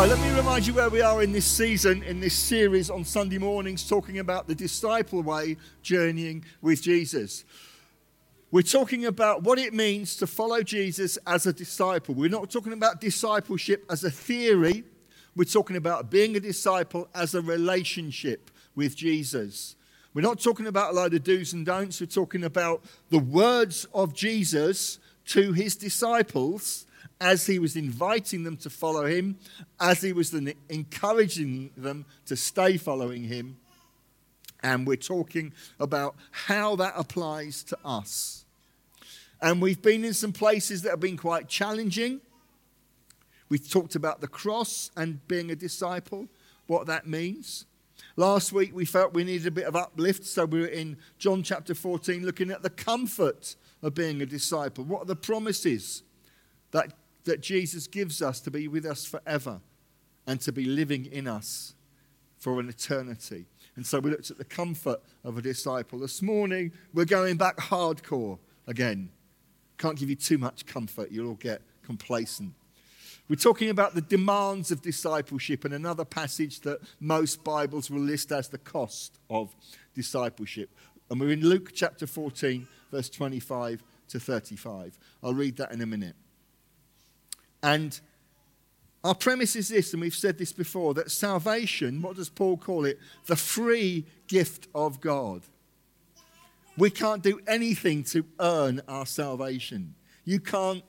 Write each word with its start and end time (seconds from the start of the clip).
Let 0.00 0.18
me 0.18 0.30
remind 0.30 0.66
you 0.66 0.72
where 0.72 0.88
we 0.88 1.02
are 1.02 1.22
in 1.22 1.30
this 1.30 1.44
season, 1.44 2.02
in 2.02 2.20
this 2.20 2.34
series 2.34 2.88
on 2.88 3.04
Sunday 3.04 3.36
mornings, 3.36 3.86
talking 3.86 4.18
about 4.18 4.48
the 4.48 4.54
disciple 4.54 5.22
way, 5.22 5.58
journeying 5.82 6.46
with 6.62 6.80
Jesus. 6.80 7.44
We're 8.50 8.62
talking 8.62 9.04
about 9.04 9.42
what 9.42 9.58
it 9.58 9.74
means 9.74 10.16
to 10.16 10.26
follow 10.26 10.62
Jesus 10.62 11.18
as 11.26 11.46
a 11.46 11.52
disciple. 11.52 12.14
We're 12.14 12.30
not 12.30 12.50
talking 12.50 12.72
about 12.72 13.02
discipleship 13.02 13.84
as 13.90 14.02
a 14.02 14.10
theory, 14.10 14.84
we're 15.36 15.44
talking 15.44 15.76
about 15.76 16.10
being 16.10 16.34
a 16.34 16.40
disciple 16.40 17.06
as 17.14 17.34
a 17.34 17.42
relationship 17.42 18.50
with 18.74 18.96
Jesus. 18.96 19.76
We're 20.14 20.22
not 20.22 20.40
talking 20.40 20.66
about 20.66 20.92
a 20.92 20.96
load 20.96 21.12
of 21.12 21.24
do's 21.24 21.52
and 21.52 21.66
don'ts, 21.66 22.00
we're 22.00 22.06
talking 22.06 22.44
about 22.44 22.84
the 23.10 23.18
words 23.18 23.86
of 23.92 24.14
Jesus 24.14 24.98
to 25.26 25.52
his 25.52 25.76
disciples 25.76 26.86
as 27.20 27.46
he 27.46 27.58
was 27.58 27.76
inviting 27.76 28.44
them 28.44 28.56
to 28.56 28.70
follow 28.70 29.04
him, 29.04 29.38
as 29.78 30.00
he 30.00 30.12
was 30.12 30.34
encouraging 30.68 31.70
them 31.76 32.06
to 32.26 32.34
stay 32.34 32.76
following 32.76 33.24
him. 33.24 33.58
And 34.62 34.86
we're 34.86 34.96
talking 34.96 35.52
about 35.78 36.16
how 36.30 36.76
that 36.76 36.94
applies 36.96 37.62
to 37.64 37.78
us. 37.84 38.44
And 39.40 39.60
we've 39.60 39.80
been 39.80 40.04
in 40.04 40.14
some 40.14 40.32
places 40.32 40.82
that 40.82 40.90
have 40.90 41.00
been 41.00 41.16
quite 41.16 41.48
challenging. 41.48 42.20
We've 43.48 43.68
talked 43.68 43.94
about 43.94 44.20
the 44.20 44.28
cross 44.28 44.90
and 44.96 45.26
being 45.28 45.50
a 45.50 45.56
disciple, 45.56 46.28
what 46.66 46.86
that 46.86 47.06
means. 47.06 47.66
Last 48.16 48.52
week 48.52 48.74
we 48.74 48.84
felt 48.84 49.14
we 49.14 49.24
needed 49.24 49.46
a 49.46 49.50
bit 49.50 49.64
of 49.64 49.76
uplift, 49.76 50.24
so 50.24 50.44
we 50.44 50.60
were 50.60 50.66
in 50.66 50.98
John 51.18 51.42
chapter 51.42 51.74
14 51.74 52.24
looking 52.24 52.50
at 52.50 52.62
the 52.62 52.70
comfort 52.70 53.56
of 53.82 53.94
being 53.94 54.20
a 54.20 54.26
disciple. 54.26 54.84
What 54.84 55.02
are 55.02 55.06
the 55.06 55.16
promises 55.16 56.02
that 56.72 56.92
that 57.24 57.40
Jesus 57.40 57.86
gives 57.86 58.22
us 58.22 58.40
to 58.40 58.50
be 58.50 58.68
with 58.68 58.86
us 58.86 59.04
forever 59.04 59.60
and 60.26 60.40
to 60.40 60.52
be 60.52 60.64
living 60.64 61.06
in 61.06 61.26
us 61.26 61.74
for 62.38 62.58
an 62.60 62.68
eternity. 62.68 63.46
And 63.76 63.86
so 63.86 64.00
we 64.00 64.10
looked 64.10 64.30
at 64.30 64.38
the 64.38 64.44
comfort 64.44 65.00
of 65.24 65.38
a 65.38 65.42
disciple. 65.42 65.98
This 65.98 66.22
morning, 66.22 66.72
we're 66.92 67.04
going 67.04 67.36
back 67.36 67.56
hardcore 67.58 68.38
again. 68.66 69.10
Can't 69.78 69.98
give 69.98 70.10
you 70.10 70.16
too 70.16 70.38
much 70.38 70.66
comfort, 70.66 71.10
you'll 71.10 71.28
all 71.28 71.34
get 71.34 71.62
complacent. 71.82 72.54
We're 73.28 73.36
talking 73.36 73.70
about 73.70 73.94
the 73.94 74.00
demands 74.00 74.72
of 74.72 74.82
discipleship 74.82 75.64
and 75.64 75.72
another 75.72 76.04
passage 76.04 76.60
that 76.60 76.80
most 76.98 77.44
Bibles 77.44 77.88
will 77.88 78.00
list 78.00 78.32
as 78.32 78.48
the 78.48 78.58
cost 78.58 79.20
of 79.30 79.54
discipleship. 79.94 80.70
And 81.10 81.20
we're 81.20 81.30
in 81.30 81.40
Luke 81.40 81.70
chapter 81.72 82.08
14, 82.08 82.66
verse 82.90 83.08
25 83.08 83.84
to 84.08 84.18
35. 84.18 84.98
I'll 85.22 85.34
read 85.34 85.56
that 85.58 85.70
in 85.70 85.80
a 85.80 85.86
minute. 85.86 86.16
And 87.62 87.98
our 89.02 89.14
premise 89.14 89.56
is 89.56 89.68
this, 89.68 89.92
and 89.92 90.00
we've 90.00 90.14
said 90.14 90.38
this 90.38 90.52
before 90.52 90.94
that 90.94 91.10
salvation, 91.10 92.02
what 92.02 92.16
does 92.16 92.28
Paul 92.28 92.56
call 92.56 92.84
it? 92.84 92.98
The 93.26 93.36
free 93.36 94.04
gift 94.26 94.68
of 94.74 95.00
God. 95.00 95.42
We 96.76 96.90
can't 96.90 97.22
do 97.22 97.40
anything 97.46 98.04
to 98.04 98.24
earn 98.38 98.80
our 98.88 99.06
salvation. 99.06 99.94
You 100.24 100.40
can't 100.40 100.82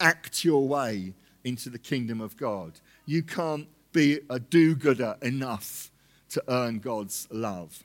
act 0.00 0.44
your 0.44 0.66
way 0.66 1.14
into 1.44 1.70
the 1.70 1.78
kingdom 1.78 2.20
of 2.20 2.36
God. 2.36 2.80
You 3.06 3.22
can't 3.22 3.68
be 3.92 4.20
a 4.30 4.38
do 4.38 4.74
gooder 4.74 5.16
enough 5.22 5.90
to 6.30 6.42
earn 6.48 6.78
God's 6.78 7.26
love. 7.30 7.84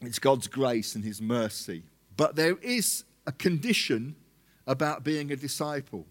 It's 0.00 0.18
God's 0.18 0.46
grace 0.46 0.94
and 0.94 1.04
His 1.04 1.20
mercy. 1.20 1.82
But 2.16 2.36
there 2.36 2.56
is 2.58 3.04
a 3.26 3.32
condition 3.32 4.16
about 4.66 5.04
being 5.04 5.30
a 5.30 5.36
disciple. 5.36 6.06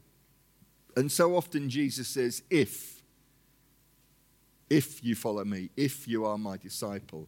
And 0.96 1.12
so 1.12 1.36
often 1.36 1.70
Jesus 1.70 2.08
says, 2.08 2.44
if, 2.50 3.02
if 4.70 5.04
you 5.04 5.16
follow 5.16 5.44
me, 5.44 5.70
if 5.76 6.08
you 6.08 6.26
are 6.26 6.38
my 6.38 6.58
disciple. 6.58 7.28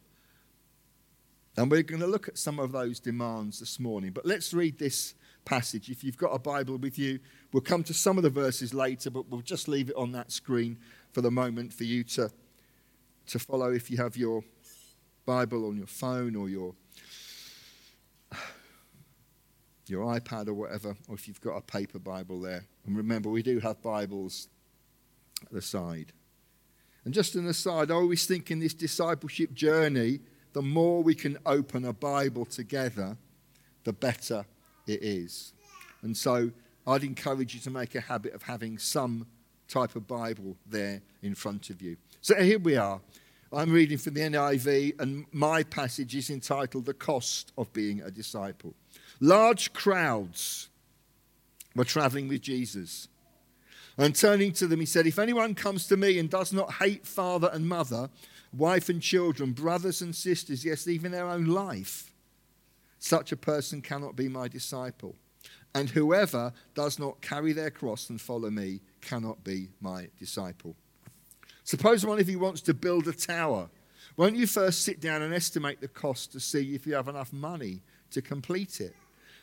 And 1.57 1.71
we're 1.71 1.83
going 1.83 2.01
to 2.01 2.07
look 2.07 2.27
at 2.27 2.37
some 2.37 2.59
of 2.59 2.71
those 2.71 2.99
demands 2.99 3.59
this 3.59 3.79
morning. 3.79 4.11
But 4.11 4.25
let's 4.25 4.53
read 4.53 4.77
this 4.77 5.15
passage. 5.45 5.89
If 5.89 6.03
you've 6.03 6.17
got 6.17 6.29
a 6.29 6.39
Bible 6.39 6.77
with 6.77 6.99
you, 6.99 7.19
we'll 7.53 7.61
come 7.61 7.83
to 7.85 7.93
some 7.93 8.17
of 8.17 8.23
the 8.23 8.29
verses 8.29 8.73
later, 8.73 9.09
but 9.09 9.29
we'll 9.29 9.41
just 9.41 9.67
leave 9.67 9.89
it 9.89 9.95
on 9.95 10.11
that 10.11 10.31
screen 10.31 10.77
for 11.13 11.21
the 11.21 11.31
moment 11.31 11.71
for 11.71 11.85
you 11.85 12.03
to, 12.03 12.29
to 13.27 13.39
follow 13.39 13.71
if 13.71 13.89
you 13.89 13.97
have 13.97 14.17
your 14.17 14.43
Bible 15.25 15.67
on 15.67 15.77
your 15.77 15.87
phone 15.87 16.35
or 16.35 16.49
your 16.49 16.75
your 19.91 20.05
iPad 20.05 20.47
or 20.47 20.53
whatever, 20.53 20.95
or 21.07 21.15
if 21.15 21.27
you've 21.27 21.41
got 21.41 21.55
a 21.55 21.61
paper 21.61 21.99
Bible 21.99 22.39
there. 22.41 22.65
And 22.85 22.97
remember, 22.97 23.29
we 23.29 23.43
do 23.43 23.59
have 23.59 23.81
Bibles 23.81 24.47
at 25.43 25.51
the 25.51 25.61
side. 25.61 26.11
And 27.03 27.13
just 27.13 27.35
an 27.35 27.47
aside, 27.47 27.91
I 27.91 27.95
always 27.95 28.25
think 28.25 28.49
in 28.49 28.59
this 28.59 28.73
discipleship 28.73 29.53
journey, 29.53 30.21
the 30.53 30.61
more 30.61 31.03
we 31.03 31.13
can 31.13 31.37
open 31.45 31.85
a 31.85 31.93
Bible 31.93 32.45
together, 32.45 33.17
the 33.83 33.93
better 33.93 34.45
it 34.87 35.03
is. 35.03 35.53
And 36.01 36.15
so 36.15 36.51
I'd 36.87 37.03
encourage 37.03 37.53
you 37.53 37.59
to 37.61 37.69
make 37.69 37.95
a 37.95 38.01
habit 38.01 38.33
of 38.33 38.43
having 38.43 38.77
some 38.77 39.27
type 39.67 39.95
of 39.95 40.07
Bible 40.07 40.55
there 40.65 41.01
in 41.21 41.35
front 41.35 41.69
of 41.69 41.81
you. 41.81 41.97
So 42.21 42.35
here 42.35 42.59
we 42.59 42.75
are. 42.75 43.01
I'm 43.53 43.71
reading 43.71 43.97
from 43.97 44.15
the 44.15 44.21
NIV, 44.21 44.99
and 44.99 45.25
my 45.31 45.63
passage 45.63 46.15
is 46.15 46.29
entitled 46.29 46.85
The 46.85 46.93
Cost 46.93 47.53
of 47.57 47.71
Being 47.73 48.01
a 48.01 48.11
Disciple. 48.11 48.73
Large 49.19 49.73
crowds 49.73 50.69
were 51.75 51.85
traveling 51.85 52.27
with 52.27 52.41
Jesus. 52.41 53.07
And 53.97 54.15
turning 54.15 54.51
to 54.53 54.67
them, 54.67 54.79
he 54.79 54.85
said, 54.85 55.07
If 55.07 55.19
anyone 55.19 55.55
comes 55.55 55.87
to 55.87 55.97
me 55.97 56.19
and 56.19 56.29
does 56.29 56.51
not 56.51 56.73
hate 56.73 57.05
father 57.05 57.49
and 57.53 57.67
mother, 57.67 58.09
wife 58.53 58.89
and 58.89 59.01
children, 59.01 59.53
brothers 59.53 60.01
and 60.01 60.15
sisters, 60.15 60.65
yes, 60.65 60.87
even 60.87 61.11
their 61.11 61.29
own 61.29 61.45
life, 61.45 62.11
such 62.99 63.31
a 63.31 63.37
person 63.37 63.81
cannot 63.81 64.15
be 64.15 64.27
my 64.27 64.47
disciple. 64.47 65.15
And 65.73 65.89
whoever 65.89 66.53
does 66.73 66.99
not 66.99 67.21
carry 67.21 67.53
their 67.53 67.69
cross 67.69 68.09
and 68.09 68.19
follow 68.19 68.49
me 68.49 68.81
cannot 69.01 69.43
be 69.43 69.69
my 69.81 70.07
disciple. 70.17 70.75
Suppose 71.63 72.05
one 72.05 72.19
of 72.19 72.29
you 72.29 72.39
wants 72.39 72.61
to 72.61 72.73
build 72.73 73.07
a 73.07 73.13
tower. 73.13 73.69
Won't 74.17 74.37
you 74.37 74.47
first 74.47 74.83
sit 74.83 75.01
down 75.01 75.21
and 75.21 75.33
estimate 75.33 75.81
the 75.81 75.87
cost 75.87 76.31
to 76.31 76.39
see 76.39 76.75
if 76.75 76.87
you 76.87 76.93
have 76.93 77.07
enough 77.07 77.33
money 77.33 77.81
to 78.11 78.21
complete 78.21 78.79
it? 78.79 78.95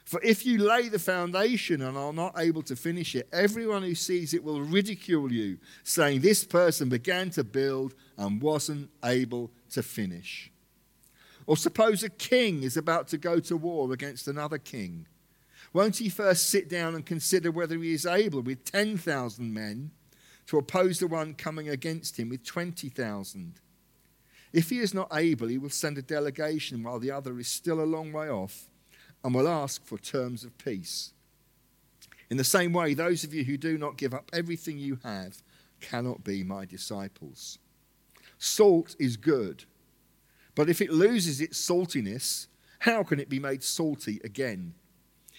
For 0.05 0.21
if 0.23 0.45
you 0.45 0.59
lay 0.59 0.89
the 0.89 0.99
foundation 0.99 1.81
and 1.81 1.97
are 1.97 2.13
not 2.13 2.39
able 2.39 2.63
to 2.63 2.77
finish 2.77 3.15
it, 3.15 3.29
everyone 3.33 3.83
who 3.83 3.95
sees 3.95 4.35
it 4.35 4.43
will 4.43 4.61
ridicule 4.61 5.33
you, 5.33 5.59
saying, 5.85 6.21
This 6.21 6.45
person 6.45 6.89
began 6.89 7.31
to 7.31 7.45
build 7.45 7.95
and 8.17 8.43
wasn't 8.43 8.91
able 9.05 9.53
to 9.71 9.83
finish. 9.83 10.51
Or 11.47 11.57
suppose 11.57 12.03
a 12.03 12.09
king 12.09 12.63
is 12.63 12.77
about 12.77 13.09
to 13.09 13.19
go 13.19 13.41
to 13.41 13.57
war 13.57 13.93
against 13.93 14.29
another 14.29 14.59
king. 14.59 15.07
Won't 15.73 15.97
he 15.97 16.09
first 16.09 16.51
sit 16.51 16.69
down 16.69 16.95
and 16.95 17.07
consider 17.07 17.51
whether 17.51 17.79
he 17.79 17.93
is 17.93 18.05
able, 18.05 18.43
with 18.43 18.65
10,000 18.65 19.55
men, 19.55 19.93
to 20.47 20.59
oppose 20.59 20.99
the 20.99 21.07
one 21.07 21.35
coming 21.35 21.69
against 21.69 22.19
him 22.19 22.29
with 22.29 22.45
20,000? 22.45 23.55
If 24.53 24.69
he 24.69 24.81
is 24.81 24.93
not 24.93 25.09
able, 25.15 25.49
he 25.49 25.59
will 25.59 25.71
send 25.71 25.97
a 25.97 26.03
delegation 26.03 26.83
while 26.83 26.99
the 26.99 27.11
other 27.11 27.39
is 27.39 27.49
still 27.49 27.81
a 27.81 27.85
long 27.87 28.13
way 28.13 28.29
off 28.29 28.69
and 29.25 29.35
will 29.35 29.49
ask 29.49 29.85
for 29.85 29.99
terms 29.99 30.45
of 30.45 30.57
peace. 30.59 31.13
In 32.31 32.37
the 32.37 32.45
same 32.45 32.73
way, 32.73 32.95
those 32.95 33.25
of 33.25 33.35
you 33.35 33.45
who 33.45 33.57
do 33.57 33.77
not 33.77 33.97
give 33.97 34.15
up 34.15 34.31
everything 34.33 34.79
you 34.79 34.99
have 35.05 35.43
cannot 35.81 36.25
be 36.25 36.43
my 36.43 36.65
disciples. 36.65 37.59
Salt 38.39 38.97
is 38.99 39.17
good, 39.17 39.65
but 40.55 40.69
if 40.69 40.81
it 40.81 40.91
loses 40.91 41.41
its 41.41 41.59
saltiness, 41.59 42.47
how 42.81 43.03
can 43.03 43.21
it 43.21 43.29
be 43.29 43.39
made 43.39 43.63
salty 43.63 44.21
again? 44.25 44.75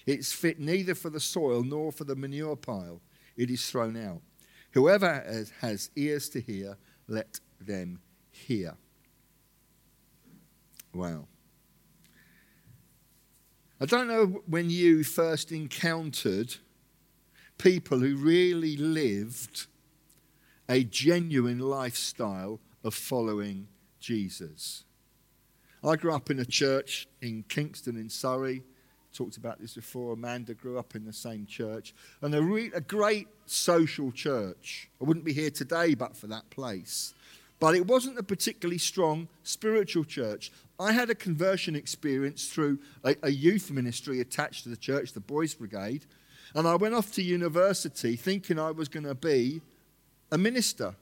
It's 0.06 0.31
fit 0.31 0.59
neither 0.59 0.95
for 0.95 1.09
the 1.09 1.19
soil 1.19 1.63
nor 1.63 1.91
for 1.91 2.03
the 2.03 2.15
manure 2.15 2.56
pile. 2.56 3.01
It 3.35 3.50
is 3.50 3.69
thrown 3.69 3.97
out. 3.97 4.21
Whoever 4.71 5.45
has 5.62 5.89
ears 5.95 6.30
to 6.30 6.41
hear, 6.41 6.77
let 7.07 7.39
them 7.59 8.00
hear. 8.31 8.75
Wow. 10.94 11.27
I 13.83 13.85
don't 13.85 14.07
know 14.07 14.41
when 14.47 14.69
you 14.69 15.03
first 15.03 15.51
encountered 15.51 16.56
people 17.57 18.00
who 18.00 18.15
really 18.15 18.77
lived 18.77 19.68
a 20.69 20.85
genuine 20.85 21.59
lifestyle 21.59 22.62
of 22.85 22.94
following 22.94 23.68
Jesus. 24.00 24.85
I 25.83 25.97
grew 25.97 26.15
up 26.15 26.31
in 26.31 26.39
a 26.39 26.45
church 26.45 27.09
in 27.21 27.44
Kingston 27.50 27.97
in 27.97 28.09
Surrey. 28.09 28.63
Talked 29.13 29.35
about 29.35 29.59
this 29.59 29.74
before. 29.74 30.13
Amanda 30.13 30.53
grew 30.53 30.80
up 30.80 30.95
in 30.95 31.03
the 31.03 31.12
same 31.12 31.45
church. 31.45 31.94
And 32.21 32.33
a, 32.33 32.41
re- 32.41 32.71
a 32.74 32.80
great 32.80 33.27
social 33.47 34.13
church. 34.13 34.89
I 35.01 35.03
wouldn't 35.03 35.25
be 35.25 35.33
here 35.33 35.51
today 35.51 35.94
but 35.94 36.15
for 36.15 36.27
that 36.27 36.50
place. 36.51 37.13
But 37.59 37.75
it 37.75 37.88
wasn't 37.88 38.17
a 38.17 38.23
particularly 38.23 38.77
strong 38.77 39.27
spiritual 39.44 40.03
church. 40.03 40.51
I 40.79 40.91
had 40.91 41.09
a 41.09 41.15
conversion 41.15 41.75
experience 41.75 42.47
through 42.47 42.79
a, 43.03 43.15
a, 43.23 43.29
youth 43.29 43.71
ministry 43.71 44.19
attached 44.19 44.63
to 44.63 44.69
the 44.69 44.77
church, 44.77 45.13
the 45.13 45.19
Boys 45.19 45.53
Brigade. 45.53 46.05
And 46.55 46.67
I 46.67 46.75
went 46.75 46.94
off 46.94 47.13
to 47.13 47.23
university 47.23 48.15
thinking 48.15 48.59
I 48.59 48.71
was 48.71 48.89
going 48.89 49.05
to 49.05 49.15
be 49.15 49.61
a 50.31 50.38
minister. 50.38 50.95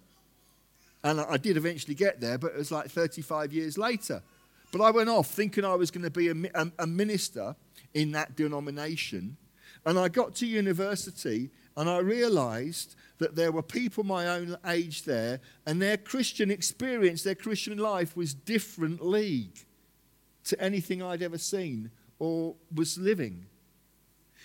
And 1.03 1.19
I 1.19 1.37
did 1.37 1.57
eventually 1.57 1.95
get 1.95 2.21
there, 2.21 2.37
but 2.37 2.51
it 2.51 2.57
was 2.57 2.71
like 2.71 2.91
35 2.91 3.53
years 3.53 3.77
later. 3.77 4.21
But 4.71 4.81
I 4.81 4.91
went 4.91 5.09
off 5.09 5.27
thinking 5.27 5.65
I 5.65 5.75
was 5.75 5.89
going 5.89 6.03
to 6.03 6.11
be 6.11 6.29
a, 6.29 6.35
a, 6.53 6.71
a 6.79 6.87
minister 6.87 7.55
in 7.93 8.11
that 8.11 8.35
denomination. 8.35 9.37
And 9.85 9.97
I 9.97 10.09
got 10.09 10.35
to 10.35 10.45
university 10.45 11.49
and 11.77 11.89
I 11.89 11.99
realized 11.99 12.95
that 13.19 13.35
there 13.35 13.51
were 13.51 13.61
people 13.61 14.03
my 14.03 14.27
own 14.27 14.57
age 14.65 15.03
there, 15.03 15.39
and 15.65 15.81
their 15.81 15.97
Christian 15.97 16.51
experience, 16.51 17.23
their 17.23 17.35
Christian 17.35 17.77
life 17.77 18.15
was 18.17 18.33
different 18.33 19.05
league 19.05 19.65
to 20.45 20.59
anything 20.61 21.01
I'd 21.01 21.21
ever 21.21 21.37
seen 21.37 21.91
or 22.19 22.55
was 22.73 22.97
living. 22.97 23.45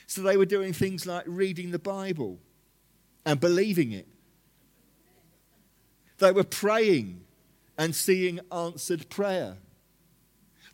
So 0.06 0.22
they 0.22 0.36
were 0.36 0.46
doing 0.46 0.72
things 0.72 1.06
like 1.06 1.24
reading 1.26 1.70
the 1.70 1.78
Bible 1.78 2.38
and 3.24 3.40
believing 3.40 3.92
it. 3.92 4.06
They 6.18 6.32
were 6.32 6.44
praying 6.44 7.22
and 7.76 7.94
seeing 7.94 8.40
answered 8.52 9.08
prayer. 9.08 9.56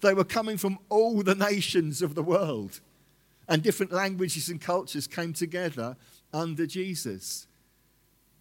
They 0.00 0.14
were 0.14 0.24
coming 0.24 0.56
from 0.56 0.78
all 0.88 1.22
the 1.22 1.34
nations 1.34 2.02
of 2.02 2.14
the 2.14 2.22
world, 2.22 2.80
and 3.48 3.62
different 3.62 3.92
languages 3.92 4.48
and 4.48 4.60
cultures 4.60 5.06
came 5.06 5.32
together 5.32 5.96
under 6.32 6.66
Jesus. 6.66 7.46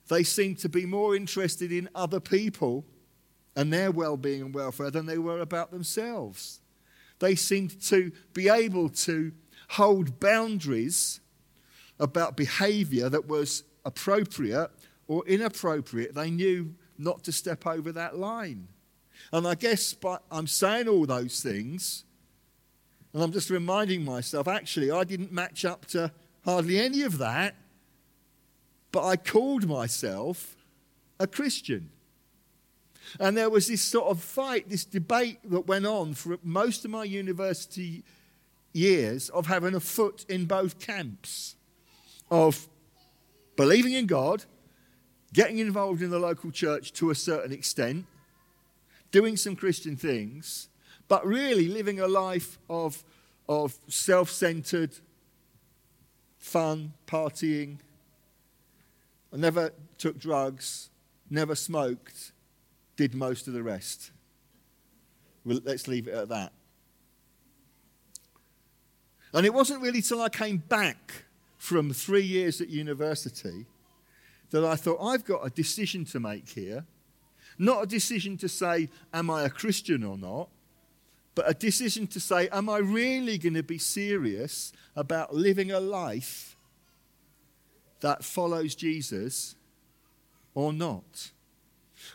They 0.07 0.23
seemed 0.23 0.59
to 0.59 0.69
be 0.69 0.85
more 0.85 1.15
interested 1.15 1.71
in 1.71 1.89
other 1.95 2.19
people 2.19 2.85
and 3.55 3.71
their 3.71 3.91
well 3.91 4.17
being 4.17 4.41
and 4.41 4.53
welfare 4.53 4.91
than 4.91 5.05
they 5.05 5.17
were 5.17 5.39
about 5.39 5.71
themselves. 5.71 6.61
They 7.19 7.35
seemed 7.35 7.81
to 7.83 8.11
be 8.33 8.49
able 8.49 8.89
to 8.89 9.31
hold 9.69 10.19
boundaries 10.19 11.19
about 11.99 12.35
behavior 12.35 13.09
that 13.09 13.27
was 13.27 13.63
appropriate 13.85 14.69
or 15.07 15.25
inappropriate. 15.27 16.15
They 16.15 16.31
knew 16.31 16.73
not 16.97 17.23
to 17.25 17.31
step 17.31 17.65
over 17.67 17.91
that 17.91 18.17
line. 18.17 18.67
And 19.31 19.47
I 19.47 19.55
guess 19.55 19.93
by, 19.93 20.17
I'm 20.31 20.47
saying 20.47 20.87
all 20.87 21.05
those 21.05 21.41
things, 21.41 22.05
and 23.13 23.21
I'm 23.21 23.31
just 23.31 23.49
reminding 23.49 24.03
myself 24.03 24.47
actually, 24.47 24.91
I 24.91 25.03
didn't 25.03 25.31
match 25.31 25.63
up 25.63 25.85
to 25.87 26.11
hardly 26.43 26.79
any 26.79 27.03
of 27.03 27.17
that, 27.19 27.55
but 28.91 29.05
I 29.05 29.15
called 29.15 29.67
myself 29.67 30.55
a 31.19 31.27
Christian. 31.27 31.89
And 33.19 33.35
there 33.35 33.49
was 33.49 33.67
this 33.67 33.81
sort 33.81 34.07
of 34.07 34.21
fight, 34.21 34.69
this 34.69 34.85
debate 34.85 35.39
that 35.49 35.67
went 35.67 35.85
on 35.85 36.13
for 36.13 36.37
most 36.43 36.85
of 36.85 36.91
my 36.91 37.03
university 37.03 38.03
years 38.73 39.29
of 39.29 39.47
having 39.47 39.75
a 39.75 39.79
foot 39.79 40.25
in 40.29 40.45
both 40.45 40.79
camps 40.79 41.55
of 42.29 42.67
believing 43.57 43.93
in 43.93 44.05
God, 44.05 44.45
getting 45.33 45.59
involved 45.59 46.01
in 46.01 46.09
the 46.09 46.19
local 46.19 46.51
church 46.51 46.93
to 46.93 47.09
a 47.09 47.15
certain 47.15 47.51
extent, 47.51 48.05
doing 49.11 49.35
some 49.35 49.55
Christian 49.55 49.97
things, 49.97 50.69
but 51.07 51.25
really 51.25 51.67
living 51.67 51.99
a 51.99 52.07
life 52.07 52.57
of, 52.69 53.03
of 53.49 53.75
self 53.89 54.29
centered 54.29 54.91
fun, 56.39 56.93
partying. 57.05 57.77
I 59.33 59.37
never 59.37 59.71
took 59.97 60.19
drugs, 60.19 60.89
never 61.29 61.55
smoked, 61.55 62.33
did 62.97 63.15
most 63.15 63.47
of 63.47 63.53
the 63.53 63.63
rest. 63.63 64.11
Well, 65.45 65.59
let's 65.63 65.87
leave 65.87 66.07
it 66.07 66.13
at 66.13 66.29
that. 66.29 66.51
And 69.33 69.45
it 69.45 69.53
wasn't 69.53 69.81
really 69.81 70.01
till 70.01 70.21
I 70.21 70.29
came 70.29 70.57
back 70.57 71.25
from 71.57 71.93
three 71.93 72.23
years 72.23 72.59
at 72.59 72.69
university 72.69 73.65
that 74.49 74.65
I 74.65 74.75
thought, 74.75 74.97
I've 75.01 75.23
got 75.23 75.45
a 75.45 75.49
decision 75.49 76.03
to 76.05 76.19
make 76.19 76.49
here. 76.49 76.85
Not 77.57 77.83
a 77.83 77.87
decision 77.87 78.37
to 78.37 78.49
say, 78.49 78.89
am 79.13 79.29
I 79.29 79.43
a 79.43 79.49
Christian 79.49 80.03
or 80.03 80.17
not, 80.17 80.49
but 81.35 81.49
a 81.49 81.53
decision 81.53 82.07
to 82.07 82.19
say, 82.19 82.49
am 82.49 82.69
I 82.69 82.79
really 82.79 83.37
going 83.37 83.53
to 83.53 83.63
be 83.63 83.77
serious 83.77 84.73
about 84.95 85.33
living 85.33 85.71
a 85.71 85.79
life 85.79 86.50
that 88.01 88.23
follows 88.23 88.75
Jesus 88.75 89.55
or 90.53 90.73
not? 90.73 91.31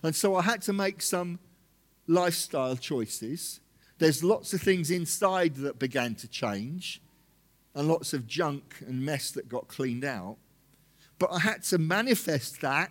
And 0.02 0.14
so 0.14 0.36
I 0.36 0.42
had 0.42 0.62
to 0.62 0.72
make 0.72 1.00
some 1.00 1.38
lifestyle 2.06 2.76
choices. 2.76 3.60
There's 3.98 4.22
lots 4.22 4.52
of 4.52 4.60
things 4.60 4.90
inside 4.90 5.56
that 5.56 5.78
began 5.78 6.14
to 6.16 6.28
change, 6.28 7.00
and 7.74 7.88
lots 7.88 8.12
of 8.12 8.26
junk 8.26 8.76
and 8.86 9.04
mess 9.04 9.30
that 9.32 9.48
got 9.48 9.68
cleaned 9.68 10.04
out. 10.04 10.36
But 11.18 11.32
I 11.32 11.38
had 11.38 11.62
to 11.64 11.78
manifest 11.78 12.60
that 12.60 12.90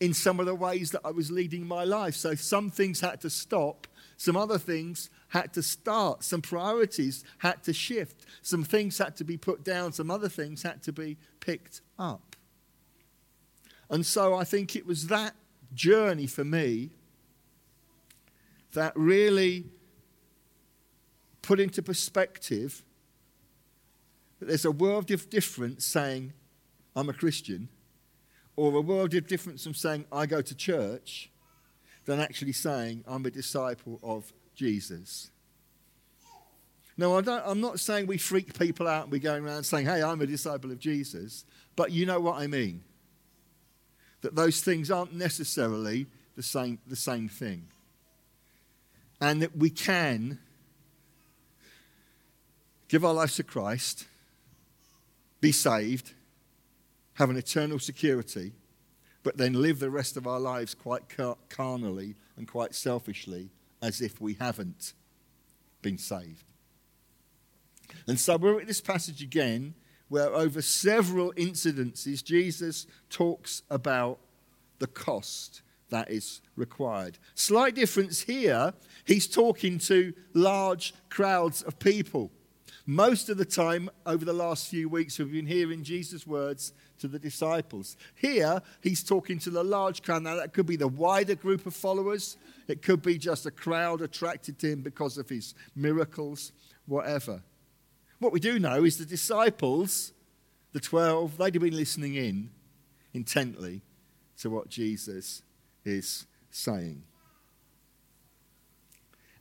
in 0.00 0.14
some 0.14 0.40
of 0.40 0.46
the 0.46 0.54
ways 0.54 0.90
that 0.92 1.00
I 1.04 1.10
was 1.10 1.30
leading 1.30 1.66
my 1.66 1.84
life. 1.84 2.14
So 2.14 2.34
some 2.34 2.70
things 2.70 3.00
had 3.00 3.20
to 3.22 3.30
stop, 3.30 3.86
some 4.16 4.36
other 4.36 4.58
things 4.58 5.10
had 5.28 5.52
to 5.54 5.62
start, 5.62 6.24
some 6.24 6.40
priorities 6.40 7.24
had 7.38 7.62
to 7.64 7.72
shift, 7.72 8.24
some 8.42 8.64
things 8.64 8.98
had 8.98 9.16
to 9.16 9.24
be 9.24 9.36
put 9.36 9.62
down, 9.64 9.92
some 9.92 10.10
other 10.10 10.28
things 10.28 10.62
had 10.62 10.82
to 10.82 10.92
be 10.92 11.16
picked 11.40 11.80
up. 11.98 12.36
And 13.90 14.04
so 14.04 14.34
I 14.34 14.44
think 14.44 14.76
it 14.76 14.86
was 14.86 15.08
that 15.08 15.34
journey 15.74 16.26
for 16.26 16.44
me 16.44 16.90
that 18.72 18.92
really 18.96 19.66
put 21.42 21.60
into 21.60 21.82
perspective 21.82 22.84
that 24.38 24.46
there's 24.46 24.64
a 24.64 24.70
world 24.70 25.10
of 25.10 25.28
difference 25.30 25.84
saying, 25.84 26.32
I'm 26.94 27.08
a 27.08 27.12
Christian, 27.12 27.68
or 28.56 28.74
a 28.74 28.80
world 28.80 29.14
of 29.14 29.26
difference 29.26 29.64
from 29.64 29.74
saying, 29.74 30.04
I 30.12 30.26
go 30.26 30.42
to 30.42 30.54
church, 30.54 31.30
than 32.04 32.20
actually 32.20 32.52
saying, 32.52 33.04
I'm 33.06 33.24
a 33.26 33.30
disciple 33.30 34.00
of 34.02 34.32
Jesus. 34.58 35.30
Now, 36.96 37.14
I 37.14 37.50
am 37.50 37.60
not 37.60 37.78
saying 37.78 38.08
we 38.08 38.18
freak 38.18 38.58
people 38.58 38.88
out 38.88 39.04
and 39.04 39.12
we're 39.12 39.20
going 39.20 39.44
around 39.44 39.62
saying, 39.62 39.86
hey, 39.86 40.02
I'm 40.02 40.20
a 40.20 40.26
disciple 40.26 40.72
of 40.72 40.80
Jesus, 40.80 41.44
but 41.76 41.92
you 41.92 42.04
know 42.04 42.18
what 42.18 42.38
I 42.40 42.48
mean. 42.48 42.82
That 44.22 44.34
those 44.34 44.60
things 44.60 44.90
aren't 44.90 45.14
necessarily 45.14 46.08
the 46.34 46.42
same, 46.42 46.80
the 46.88 46.96
same 46.96 47.28
thing. 47.28 47.68
And 49.20 49.42
that 49.42 49.56
we 49.56 49.70
can 49.70 50.40
give 52.88 53.04
our 53.04 53.14
lives 53.14 53.36
to 53.36 53.44
Christ 53.44 54.06
be 55.40 55.52
saved, 55.52 56.14
have 57.14 57.30
an 57.30 57.36
eternal 57.36 57.78
security, 57.78 58.54
but 59.22 59.36
then 59.36 59.52
live 59.52 59.78
the 59.78 59.90
rest 59.90 60.16
of 60.16 60.26
our 60.26 60.40
lives 60.40 60.74
quite 60.74 61.04
carnally 61.48 62.16
and 62.36 62.48
quite 62.48 62.74
selfishly 62.74 63.50
as 63.82 64.00
if 64.00 64.20
we 64.20 64.34
haven't 64.34 64.94
been 65.82 65.98
saved. 65.98 66.44
And 68.06 68.18
so 68.18 68.36
we're 68.36 68.60
at 68.60 68.66
this 68.66 68.80
passage 68.80 69.22
again 69.22 69.74
where, 70.08 70.28
over 70.28 70.62
several 70.62 71.32
incidences, 71.34 72.24
Jesus 72.24 72.86
talks 73.10 73.62
about 73.70 74.18
the 74.78 74.86
cost 74.86 75.62
that 75.90 76.10
is 76.10 76.40
required. 76.56 77.18
Slight 77.34 77.74
difference 77.74 78.22
here, 78.22 78.74
he's 79.04 79.26
talking 79.26 79.78
to 79.78 80.12
large 80.34 80.94
crowds 81.10 81.62
of 81.62 81.78
people. 81.78 82.30
Most 82.90 83.28
of 83.28 83.36
the 83.36 83.44
time, 83.44 83.90
over 84.06 84.24
the 84.24 84.32
last 84.32 84.68
few 84.68 84.88
weeks, 84.88 85.18
we've 85.18 85.30
been 85.30 85.44
hearing 85.44 85.82
Jesus' 85.82 86.26
words 86.26 86.72
to 87.00 87.06
the 87.06 87.18
disciples. 87.18 87.98
Here, 88.14 88.62
he's 88.80 89.04
talking 89.04 89.38
to 89.40 89.50
the 89.50 89.62
large 89.62 90.02
crowd. 90.02 90.22
Now, 90.22 90.36
that 90.36 90.54
could 90.54 90.64
be 90.64 90.76
the 90.76 90.88
wider 90.88 91.34
group 91.34 91.66
of 91.66 91.74
followers, 91.74 92.38
it 92.66 92.80
could 92.80 93.02
be 93.02 93.18
just 93.18 93.44
a 93.44 93.50
crowd 93.50 94.00
attracted 94.00 94.58
to 94.60 94.70
him 94.70 94.80
because 94.80 95.18
of 95.18 95.28
his 95.28 95.54
miracles, 95.76 96.52
whatever. 96.86 97.42
What 98.20 98.32
we 98.32 98.40
do 98.40 98.58
know 98.58 98.84
is 98.84 98.96
the 98.96 99.04
disciples, 99.04 100.14
the 100.72 100.80
12, 100.80 101.36
they'd 101.36 101.52
have 101.52 101.62
been 101.62 101.76
listening 101.76 102.14
in 102.14 102.48
intently 103.12 103.82
to 104.38 104.48
what 104.48 104.70
Jesus 104.70 105.42
is 105.84 106.24
saying. 106.50 107.02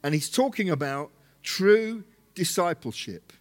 And 0.03 0.13
he's 0.13 0.29
talking 0.29 0.69
about 0.69 1.11
true 1.43 2.03
discipleship, 2.35 3.33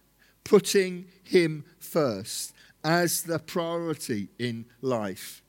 putting 0.47 1.05
Him 1.23 1.65
first 1.77 2.53
as 2.81 3.23
the 3.23 3.37
priority 3.37 4.29
in 4.39 4.65
life. 4.81 5.43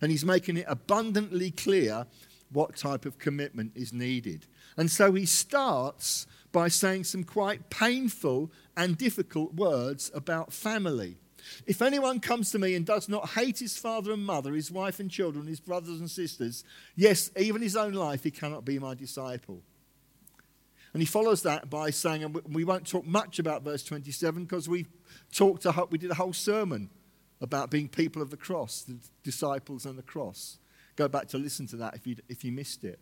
And 0.00 0.12
He's 0.12 0.24
making 0.24 0.58
it 0.58 0.66
abundantly 0.68 1.50
clear 1.50 2.06
what 2.52 2.76
type 2.76 3.04
of 3.04 3.18
commitment 3.18 3.72
is 3.74 3.92
needed. 3.92 4.46
And 4.76 4.88
so 4.88 5.12
He 5.12 5.26
starts 5.26 6.28
by 6.52 6.68
saying 6.68 7.04
some 7.04 7.24
quite 7.24 7.68
painful 7.68 8.52
and 8.76 8.96
difficult 8.96 9.54
words 9.54 10.12
about 10.14 10.52
family. 10.52 11.16
If 11.66 11.82
anyone 11.82 12.20
comes 12.20 12.52
to 12.52 12.58
me 12.60 12.76
and 12.76 12.86
does 12.86 13.08
not 13.08 13.30
hate 13.30 13.58
his 13.58 13.76
father 13.76 14.12
and 14.12 14.24
mother, 14.24 14.54
his 14.54 14.70
wife 14.70 15.00
and 15.00 15.10
children, 15.10 15.46
his 15.46 15.60
brothers 15.60 16.00
and 16.00 16.10
sisters, 16.10 16.64
yes, 16.96 17.30
even 17.36 17.60
his 17.60 17.76
own 17.76 17.92
life, 17.92 18.22
he 18.22 18.30
cannot 18.30 18.64
be 18.64 18.78
my 18.78 18.94
disciple. 18.94 19.62
And 20.94 21.02
he 21.02 21.06
follows 21.06 21.42
that 21.42 21.68
by 21.68 21.90
saying, 21.90 22.22
and 22.22 22.40
we 22.48 22.64
won't 22.64 22.88
talk 22.88 23.04
much 23.04 23.40
about 23.40 23.64
verse 23.64 23.82
27 23.82 24.44
because 24.44 24.68
we 24.68 24.86
talked, 25.32 25.66
a, 25.66 25.86
we 25.90 25.98
did 25.98 26.12
a 26.12 26.14
whole 26.14 26.32
sermon 26.32 26.88
about 27.40 27.68
being 27.68 27.88
people 27.88 28.22
of 28.22 28.30
the 28.30 28.36
cross, 28.36 28.82
the 28.82 28.96
disciples 29.24 29.84
and 29.84 29.98
the 29.98 30.02
cross. 30.02 30.58
Go 30.94 31.08
back 31.08 31.26
to 31.28 31.38
listen 31.38 31.66
to 31.66 31.76
that 31.76 31.94
if 31.94 32.06
you, 32.06 32.16
if 32.28 32.44
you 32.44 32.52
missed 32.52 32.84
it. 32.84 33.00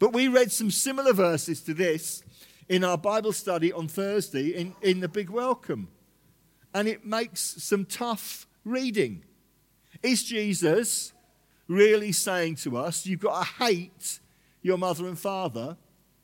But 0.00 0.12
we 0.12 0.26
read 0.26 0.50
some 0.50 0.72
similar 0.72 1.12
verses 1.12 1.62
to 1.62 1.72
this 1.72 2.24
in 2.68 2.82
our 2.82 2.98
Bible 2.98 3.32
study 3.32 3.72
on 3.72 3.86
Thursday 3.86 4.48
in, 4.48 4.74
in 4.82 4.98
the 4.98 5.08
Big 5.08 5.30
Welcome. 5.30 5.88
And 6.74 6.88
it 6.88 7.06
makes 7.06 7.40
some 7.40 7.84
tough 7.84 8.48
reading. 8.64 9.22
Is 10.02 10.24
Jesus 10.24 11.12
really 11.68 12.10
saying 12.10 12.56
to 12.56 12.76
us, 12.76 13.06
you've 13.06 13.20
got 13.20 13.44
to 13.44 13.64
hate 13.64 14.18
your 14.62 14.78
mother 14.78 15.06
and 15.06 15.18
father, 15.18 15.76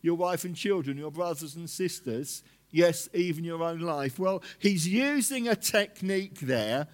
your 0.02 0.16
wife 0.16 0.44
and 0.44 0.56
children, 0.56 0.96
your 0.96 1.10
brothers 1.10 1.56
and 1.56 1.68
sisters, 1.68 2.42
yes, 2.70 3.08
even 3.12 3.44
your 3.44 3.62
own 3.62 3.80
life? 3.80 4.18
Well, 4.18 4.42
he's 4.58 4.86
using 4.88 5.48
a 5.48 5.56
technique 5.56 6.40
there 6.40 6.86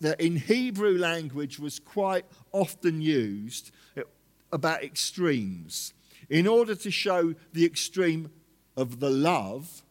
that 0.00 0.20
in 0.20 0.36
Hebrew 0.36 0.96
language 0.98 1.58
was 1.58 1.78
quite 1.78 2.24
often 2.52 3.00
used 3.00 3.70
about 4.52 4.82
extremes. 4.82 5.92
In 6.28 6.46
order 6.46 6.74
to 6.74 6.90
show 6.90 7.34
the 7.52 7.64
extreme 7.64 8.30
of 8.76 9.00
the 9.00 9.10
love, 9.10 9.82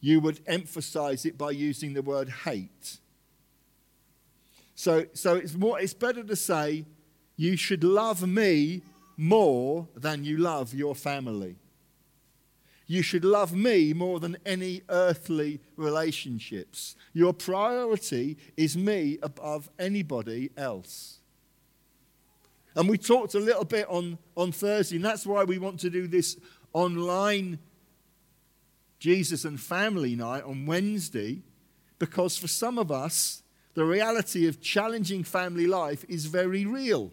you 0.00 0.20
would 0.20 0.40
emphasize 0.46 1.24
it 1.24 1.38
by 1.38 1.50
using 1.50 1.94
the 1.94 2.02
word 2.02 2.28
hate. 2.28 2.98
So, 4.74 5.06
so 5.14 5.36
it's, 5.36 5.54
more, 5.54 5.80
it's 5.80 5.94
better 5.94 6.22
to 6.22 6.36
say, 6.36 6.84
you 7.36 7.56
should 7.56 7.82
love 7.82 8.26
me 8.26 8.82
more 9.16 9.88
than 9.96 10.24
you 10.24 10.36
love 10.36 10.74
your 10.74 10.94
family. 10.94 11.56
You 12.86 13.02
should 13.02 13.24
love 13.24 13.54
me 13.54 13.92
more 13.94 14.20
than 14.20 14.36
any 14.44 14.82
earthly 14.88 15.60
relationships. 15.76 16.96
Your 17.12 17.32
priority 17.32 18.36
is 18.56 18.76
me 18.76 19.18
above 19.22 19.70
anybody 19.78 20.50
else. 20.56 21.18
And 22.76 22.88
we 22.88 22.98
talked 22.98 23.34
a 23.34 23.40
little 23.40 23.64
bit 23.64 23.86
on, 23.88 24.18
on 24.36 24.52
Thursday, 24.52 24.96
and 24.96 25.04
that's 25.04 25.26
why 25.26 25.44
we 25.44 25.58
want 25.58 25.80
to 25.80 25.90
do 25.90 26.06
this 26.06 26.36
online 26.72 27.58
Jesus 28.98 29.44
and 29.44 29.60
family 29.60 30.16
night 30.16 30.44
on 30.44 30.66
Wednesday, 30.66 31.42
because 31.98 32.36
for 32.36 32.48
some 32.48 32.78
of 32.78 32.90
us, 32.90 33.42
the 33.74 33.84
reality 33.84 34.46
of 34.46 34.60
challenging 34.60 35.24
family 35.24 35.66
life 35.66 36.04
is 36.08 36.26
very 36.26 36.64
real. 36.64 37.12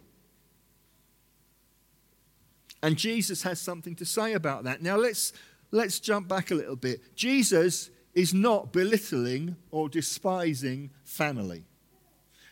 And 2.84 2.98
Jesus 2.98 3.44
has 3.44 3.60
something 3.60 3.96
to 3.96 4.06
say 4.06 4.34
about 4.34 4.64
that. 4.64 4.82
Now 4.82 4.96
let's 4.96 5.34
let's 5.72 6.00
jump 6.00 6.28
back 6.28 6.52
a 6.52 6.56
little 6.56 6.76
bit. 6.76 7.16
Jesus 7.16 7.90
is 8.14 8.34
not 8.34 8.72
belittling 8.72 9.56
or 9.72 9.90
despising 9.90 10.92
family. 11.04 11.64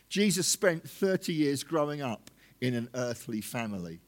Jesus 0.08 0.46
spent 0.46 0.88
30 0.88 1.32
years 1.32 1.62
growing 1.62 2.02
up 2.02 2.30
in 2.60 2.74
an 2.74 2.88
earthly 2.94 3.40
family. 3.40 4.00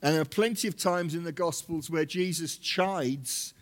And 0.00 0.14
there 0.14 0.20
are 0.20 0.26
plenty 0.26 0.68
of 0.68 0.76
times 0.76 1.14
in 1.14 1.24
the 1.24 1.32
Gospels 1.32 1.90
where 1.90 2.04
Jesus 2.04 2.56
chides 2.58 3.54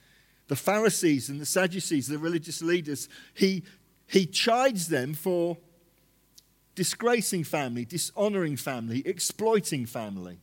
the 0.48 0.56
Pharisees 0.56 1.28
and 1.28 1.40
the 1.40 1.46
Sadducees, 1.46 2.08
the 2.08 2.18
religious 2.18 2.60
leaders. 2.60 3.08
He, 3.32 3.62
he 4.06 4.26
chides 4.26 4.88
them 4.88 5.14
for 5.14 5.56
disgracing 6.74 7.44
family, 7.44 7.84
dishonoring 7.84 8.56
family, 8.56 9.02
exploiting 9.06 9.86
family. 9.86 10.40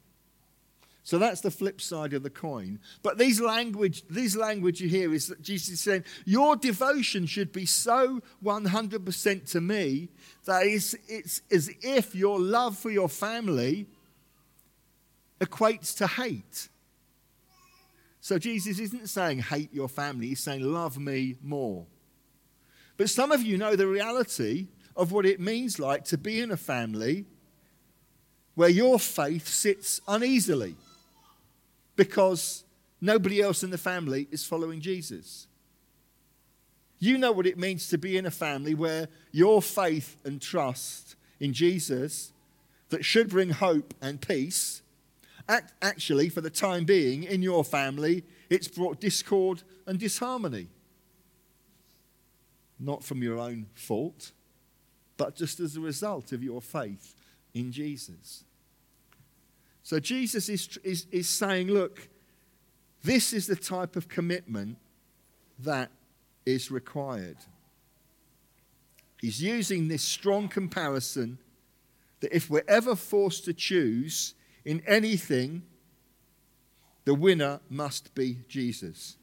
So 1.09 1.17
that's 1.17 1.41
the 1.41 1.49
flip 1.49 1.81
side 1.81 2.13
of 2.13 2.21
the 2.21 2.29
coin. 2.29 2.77
But 3.01 3.17
these 3.17 3.41
language, 3.41 4.03
these 4.11 4.35
language 4.35 4.79
you 4.79 4.87
hear 4.87 5.11
is 5.11 5.25
that 5.29 5.41
Jesus 5.41 5.69
is 5.69 5.79
saying, 5.79 6.03
Your 6.23 6.55
devotion 6.55 7.25
should 7.25 7.51
be 7.51 7.65
so 7.65 8.21
100% 8.43 9.51
to 9.53 9.59
me 9.59 10.09
that 10.45 10.67
it's, 10.67 10.93
it's 11.07 11.41
as 11.49 11.71
if 11.81 12.13
your 12.13 12.39
love 12.39 12.77
for 12.77 12.91
your 12.91 13.09
family 13.09 13.87
equates 15.41 15.97
to 15.97 16.05
hate. 16.05 16.69
So 18.21 18.37
Jesus 18.37 18.77
isn't 18.77 19.09
saying 19.09 19.39
hate 19.39 19.73
your 19.73 19.89
family, 19.89 20.27
he's 20.27 20.41
saying 20.41 20.61
love 20.61 20.99
me 20.99 21.37
more. 21.41 21.87
But 22.97 23.09
some 23.09 23.31
of 23.31 23.41
you 23.41 23.57
know 23.57 23.75
the 23.75 23.87
reality 23.87 24.67
of 24.95 25.11
what 25.11 25.25
it 25.25 25.39
means 25.39 25.79
like 25.79 26.03
to 26.05 26.19
be 26.19 26.39
in 26.39 26.51
a 26.51 26.57
family 26.57 27.25
where 28.53 28.69
your 28.69 28.99
faith 28.99 29.47
sits 29.47 29.99
uneasily 30.07 30.75
because 31.99 32.63
nobody 33.01 33.41
else 33.41 33.61
in 33.61 33.71
the 33.71 33.77
family 33.77 34.29
is 34.31 34.45
following 34.45 34.79
Jesus. 34.79 35.47
You 36.97 37.17
know 37.17 37.33
what 37.33 37.45
it 37.45 37.57
means 37.57 37.89
to 37.89 37.97
be 37.97 38.15
in 38.15 38.25
a 38.25 38.31
family 38.31 38.73
where 38.73 39.09
your 39.33 39.61
faith 39.61 40.15
and 40.23 40.41
trust 40.41 41.17
in 41.41 41.51
Jesus 41.51 42.31
that 42.87 43.03
should 43.03 43.29
bring 43.29 43.49
hope 43.49 43.93
and 44.01 44.21
peace, 44.21 44.81
act, 45.49 45.73
actually, 45.81 46.29
for 46.29 46.39
the 46.39 46.49
time 46.49 46.85
being, 46.85 47.23
in 47.23 47.41
your 47.41 47.65
family, 47.65 48.23
it's 48.49 48.69
brought 48.69 49.01
discord 49.01 49.63
and 49.85 49.99
disharmony. 49.99 50.69
Not 52.79 53.03
from 53.03 53.21
your 53.21 53.39
own 53.39 53.65
fault, 53.75 54.31
but 55.17 55.35
just 55.35 55.59
as 55.59 55.75
a 55.75 55.81
result 55.81 56.31
of 56.31 56.41
your 56.41 56.61
faith 56.61 57.13
in 57.53 57.73
Jesus. 57.73 58.45
So 59.89 59.99
Jesus 59.99 60.49
is, 60.49 60.77
is, 60.83 61.07
is 61.11 61.27
saying, 61.27 61.69
look, 61.69 62.09
this 63.01 63.33
is 63.33 63.47
the 63.47 63.55
type 63.55 63.95
of 63.95 64.07
commitment 64.07 64.77
that 65.57 65.89
is 66.45 66.69
required. 66.69 67.37
He's 69.19 69.41
using 69.41 69.87
this 69.87 70.03
strong 70.03 70.47
comparison 70.47 71.39
that 72.19 72.31
if 72.31 72.51
we're 72.51 72.61
ever 72.67 72.95
forced 72.95 73.45
to 73.45 73.53
choose 73.53 74.35
in 74.63 74.83
anything, 74.85 75.63
the 77.05 77.15
winner 77.15 77.59
must 77.67 78.13
be 78.13 78.37
Jesus. 78.47 79.17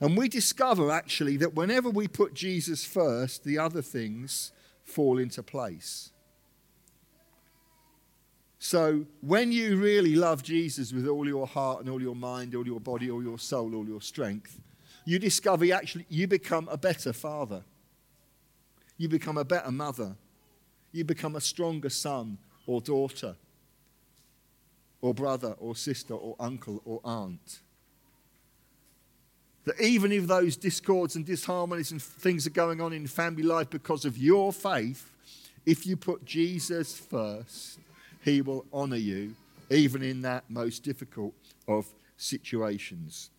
And 0.00 0.18
we 0.18 0.28
discover 0.28 0.90
actually 0.90 1.36
that 1.36 1.54
whenever 1.54 1.90
we 1.90 2.08
put 2.08 2.34
Jesus 2.34 2.84
first, 2.84 3.44
the 3.44 3.56
other 3.56 3.82
things 3.82 4.50
fall 4.82 5.16
into 5.16 5.44
place. 5.44 6.10
So 8.58 9.04
when 9.20 9.52
you 9.52 9.76
really 9.76 10.16
love 10.16 10.42
Jesus 10.42 10.92
with 10.92 11.06
all 11.06 11.26
your 11.26 11.46
heart 11.46 11.80
and 11.80 11.88
all 11.88 12.02
your 12.02 12.16
mind, 12.16 12.54
all 12.54 12.66
your 12.66 12.80
body, 12.80 13.10
all 13.10 13.22
your 13.22 13.38
soul, 13.38 13.74
all 13.74 13.86
your 13.86 14.00
strength, 14.00 14.58
you 15.04 15.18
discover 15.18 15.64
you 15.64 15.72
actually 15.72 16.06
you 16.08 16.26
become 16.26 16.68
a 16.68 16.76
better 16.76 17.12
father. 17.12 17.62
You 18.96 19.08
become 19.08 19.38
a 19.38 19.44
better 19.44 19.70
mother. 19.70 20.16
You 20.92 21.04
become 21.04 21.36
a 21.36 21.40
stronger 21.40 21.88
son 21.88 22.38
or 22.66 22.80
daughter 22.80 23.36
or 25.00 25.14
brother 25.14 25.54
or 25.58 25.76
sister 25.76 26.14
or 26.14 26.34
uncle 26.40 26.82
or 26.84 27.00
aunt. 27.04 27.60
That 29.64 29.80
even 29.80 30.10
if 30.12 30.26
those 30.26 30.56
discords 30.56 31.14
and 31.14 31.24
disharmonies 31.24 31.92
and 31.92 32.02
things 32.02 32.46
are 32.46 32.50
going 32.50 32.80
on 32.80 32.92
in 32.92 33.06
family 33.06 33.42
life 33.42 33.70
because 33.70 34.04
of 34.04 34.18
your 34.18 34.52
faith, 34.52 35.10
if 35.64 35.86
you 35.86 35.96
put 35.96 36.24
Jesus 36.24 36.96
first, 36.96 37.78
he 38.28 38.42
will 38.42 38.66
honor 38.72 38.96
you, 38.96 39.34
even 39.70 40.02
in 40.02 40.22
that 40.22 40.44
most 40.48 40.82
difficult 40.82 41.34
of 41.66 41.86
situations. 42.16 43.30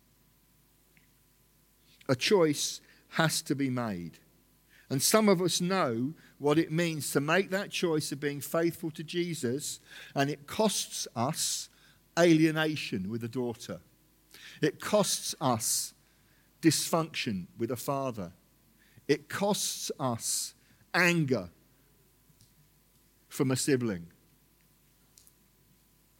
A 2.08 2.16
choice 2.16 2.80
has 3.10 3.40
to 3.42 3.54
be 3.54 3.70
made. 3.70 4.18
And 4.88 5.00
some 5.00 5.28
of 5.28 5.40
us 5.40 5.60
know 5.60 6.14
what 6.38 6.58
it 6.58 6.72
means 6.72 7.12
to 7.12 7.20
make 7.20 7.50
that 7.50 7.70
choice 7.70 8.10
of 8.10 8.18
being 8.18 8.40
faithful 8.40 8.90
to 8.92 9.04
Jesus, 9.04 9.78
and 10.14 10.28
it 10.28 10.46
costs 10.46 11.06
us 11.14 11.68
alienation 12.18 13.08
with 13.08 13.22
a 13.22 13.28
daughter. 13.28 13.80
It 14.60 14.80
costs 14.80 15.34
us 15.40 15.94
dysfunction 16.60 17.46
with 17.56 17.70
a 17.70 17.76
father. 17.76 18.32
It 19.06 19.28
costs 19.28 19.92
us 20.00 20.54
anger 20.92 21.50
from 23.28 23.52
a 23.52 23.56
sibling. 23.56 24.08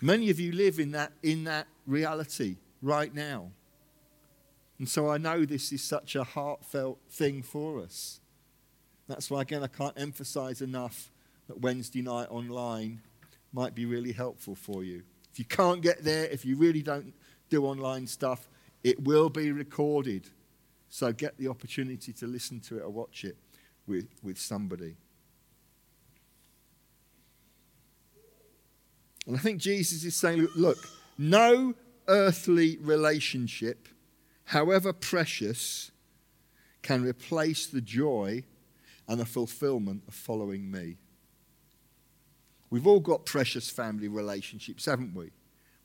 Many 0.01 0.31
of 0.31 0.41
you 0.41 0.53
live 0.53 0.79
in 0.79 0.93
that, 0.93 1.13
in 1.23 1.45
that 1.45 1.67
reality 1.87 2.57
right 2.81 3.15
now. 3.15 3.51
And 4.79 4.89
so 4.89 5.11
I 5.11 5.19
know 5.19 5.45
this 5.45 5.73
is 5.73 5.83
such 5.83 6.17
a 6.17 6.25
heartfelt 6.25 6.99
thing 7.11 7.43
for 7.43 7.81
us. 7.81 8.21
That's 9.09 9.31
why, 9.31 9.43
again, 9.43 9.63
I 9.63 9.67
can't 9.67 9.99
emphasize 10.01 10.63
enough 10.63 11.11
that 11.49 11.61
Wednesday 11.61 12.01
night 12.01 12.29
online 12.31 13.03
might 13.53 13.75
be 13.75 13.85
really 13.85 14.13
helpful 14.13 14.55
for 14.55 14.83
you. 14.85 15.03
If 15.33 15.39
you 15.39 15.45
can't 15.45 15.83
get 15.83 16.03
there, 16.03 16.27
if 16.27 16.45
you 16.45 16.57
really 16.57 16.83
don't 16.83 17.13
do 17.51 17.67
online 17.67 18.07
stuff, 18.07 18.49
it 18.83 19.03
will 19.05 19.29
be 19.29 19.53
recorded. 19.53 20.29
So 20.89 21.13
get 21.13 21.37
the 21.37 21.49
opportunity 21.49 22.13
to 22.15 22.27
listen 22.27 22.61
to 22.61 22.79
it 22.79 22.83
or 22.83 22.91
watch 22.91 23.25
it 23.25 23.37
with, 23.87 24.09
with 24.23 24.39
somebody. 24.39 24.97
And 29.27 29.37
I 29.37 29.39
think 29.39 29.61
Jesus 29.61 30.05
is 30.05 30.17
saying, 30.17 30.49
look, 30.57 30.79
no 31.19 31.75
earthly 32.09 32.79
relationship, 32.79 33.89
however 34.45 34.93
precious, 34.93 35.91
can 36.83 37.05
replace 37.05 37.67
the 37.67 37.81
joy 37.81 38.43
and 39.07 39.21
the 39.21 39.27
fulfillment 39.27 40.03
of 40.09 40.15
following 40.15 40.71
me. 40.71 40.97
We've 42.71 42.87
all 42.87 43.01
got 43.01 43.27
precious 43.27 43.69
family 43.69 44.09
relationships, 44.09 44.87
haven't 44.87 45.15
we? 45.15 45.31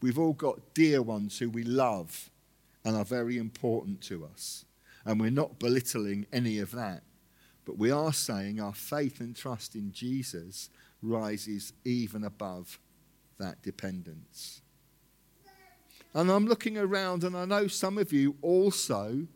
We've 0.01 0.19
all 0.19 0.33
got 0.33 0.73
dear 0.73 1.01
ones 1.01 1.39
who 1.39 1.49
we 1.49 1.63
love 1.63 2.29
and 2.83 2.95
are 2.95 3.05
very 3.05 3.37
important 3.37 4.01
to 4.01 4.25
us. 4.25 4.65
And 5.03 5.19
we're 5.19 5.31
not 5.31 5.59
belittling 5.59 6.27
any 6.31 6.59
of 6.59 6.71
that. 6.71 7.01
But 7.65 7.77
we 7.77 7.89
are 7.89 8.13
saying 8.13 8.59
our 8.59 8.73
faith 8.73 9.19
and 9.19 9.35
trust 9.35 9.75
in 9.75 9.91
Jesus 9.91 10.69
rises 11.01 11.73
even 11.83 12.23
above 12.23 12.79
that 13.39 13.61
dependence. 13.61 14.61
And 16.13 16.31
I'm 16.31 16.47
looking 16.47 16.77
around, 16.77 17.23
and 17.23 17.35
I 17.35 17.45
know 17.45 17.67
some 17.67 17.97
of 17.97 18.13
you 18.13 18.37
also 18.41 19.27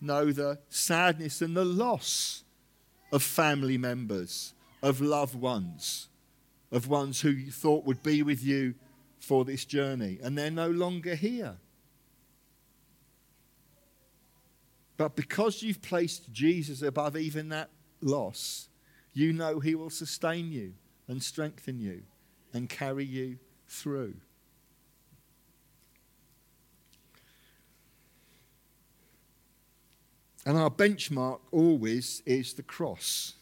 know 0.00 0.32
the 0.32 0.58
sadness 0.68 1.40
and 1.40 1.56
the 1.56 1.64
loss 1.64 2.44
of 3.10 3.22
family 3.22 3.78
members, 3.78 4.52
of 4.82 5.00
loved 5.00 5.34
ones, 5.34 6.08
of 6.70 6.88
ones 6.88 7.22
who 7.22 7.30
you 7.30 7.50
thought 7.50 7.86
would 7.86 8.02
be 8.02 8.22
with 8.22 8.44
you 8.44 8.74
for 9.18 9.44
this 9.44 9.64
journey, 9.64 10.18
and 10.22 10.36
they're 10.36 10.50
no 10.50 10.68
longer 10.68 11.14
here. 11.14 11.56
But 14.96 15.16
because 15.16 15.62
you've 15.62 15.82
placed 15.82 16.32
Jesus 16.32 16.82
above 16.82 17.16
even 17.16 17.48
that 17.50 17.70
loss, 18.00 18.68
you 19.12 19.32
know 19.32 19.60
He 19.60 19.74
will 19.74 19.90
sustain 19.90 20.52
you 20.52 20.74
and 21.08 21.22
strengthen 21.22 21.80
you 21.80 22.02
and 22.52 22.68
carry 22.68 23.04
you 23.04 23.38
through. 23.68 24.14
And 30.46 30.56
our 30.56 30.70
benchmark 30.70 31.40
always 31.50 32.22
is 32.24 32.54
the 32.54 32.62
cross. 32.62 33.34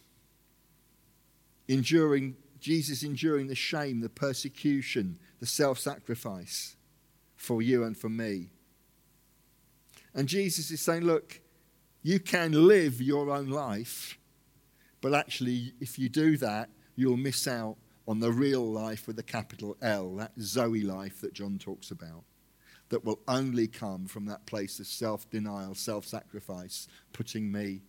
Enduring, 1.69 2.37
Jesus 2.61 3.03
enduring 3.03 3.49
the 3.49 3.55
shame, 3.55 4.01
the 4.01 4.09
persecution, 4.09 5.19
the 5.39 5.47
self 5.47 5.79
sacrifice 5.79 6.77
for 7.37 7.61
you 7.61 7.85
and 7.85 7.97
for 7.97 8.09
me. 8.09 8.49
And 10.15 10.29
Jesus 10.29 10.71
is 10.71 10.81
saying, 10.81 11.03
look, 11.03 11.41
you 12.03 12.21
can 12.21 12.67
live 12.67 13.03
your 13.03 13.31
own 13.31 13.51
life, 13.51 14.19
but 15.01 15.13
actually, 15.13 15.75
if 15.81 15.99
you 15.99 16.09
do 16.09 16.39
that, 16.39 16.71
you'll 16.97 17.17
miss 17.17 17.47
out 17.47 17.77
on 18.07 18.21
the 18.21 18.33
real 18.33 18.65
life 18.65 19.07
with 19.07 19.19
a 19.19 19.23
capital 19.23 19.77
L, 19.81 20.17
that 20.17 20.33
Zoe 20.41 20.83
life 20.83 21.21
that 21.21 21.33
John 21.33 21.59
talks 21.59 21.91
about 21.91 22.25
that 22.91 23.05
will 23.05 23.21
only 23.27 23.67
come 23.67 24.07
from 24.07 24.27
that 24.27 24.47
place 24.47 24.79
of 24.79 24.87
self 24.87 25.29
denial, 25.31 25.75
self 25.75 26.05
sacrifice, 26.05 26.87
putting 27.13 27.51
me 27.51 27.83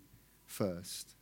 first. 0.46 1.16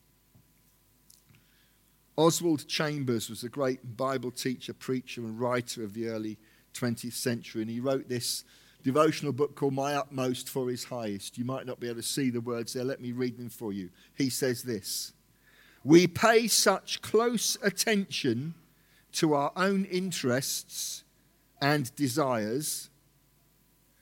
Oswald 2.15 2.67
Chambers 2.67 3.29
was 3.29 3.43
a 3.43 3.49
great 3.49 3.97
Bible 3.97 4.29
teacher, 4.29 4.73
preacher, 4.73 5.21
and 5.21 5.39
writer 5.39 5.83
of 5.83 5.93
the 5.93 6.07
early 6.07 6.37
20th 6.75 7.13
century, 7.13 7.63
and 7.63 7.71
he 7.71 7.79
wrote 7.79 8.07
this 8.07 8.43
devotional 8.83 9.33
book 9.33 9.55
called 9.55 9.73
My 9.73 9.95
Utmost 9.95 10.47
for 10.47 10.69
His 10.69 10.83
Highest. 10.83 11.37
You 11.37 11.45
might 11.45 11.65
not 11.65 11.79
be 11.79 11.87
able 11.87 11.97
to 11.97 12.03
see 12.03 12.29
the 12.29 12.41
words 12.41 12.73
there. 12.73 12.83
Let 12.83 13.01
me 13.01 13.13
read 13.13 13.37
them 13.37 13.49
for 13.49 13.73
you. 13.73 13.89
He 14.13 14.29
says 14.29 14.61
this 14.61 15.13
We 15.83 16.05
pay 16.05 16.47
such 16.47 17.01
close 17.01 17.57
attention 17.63 18.53
to 19.13 19.33
our 19.33 19.51
own 19.55 19.85
interests 19.85 21.03
and 21.61 21.95
desires 21.95 22.89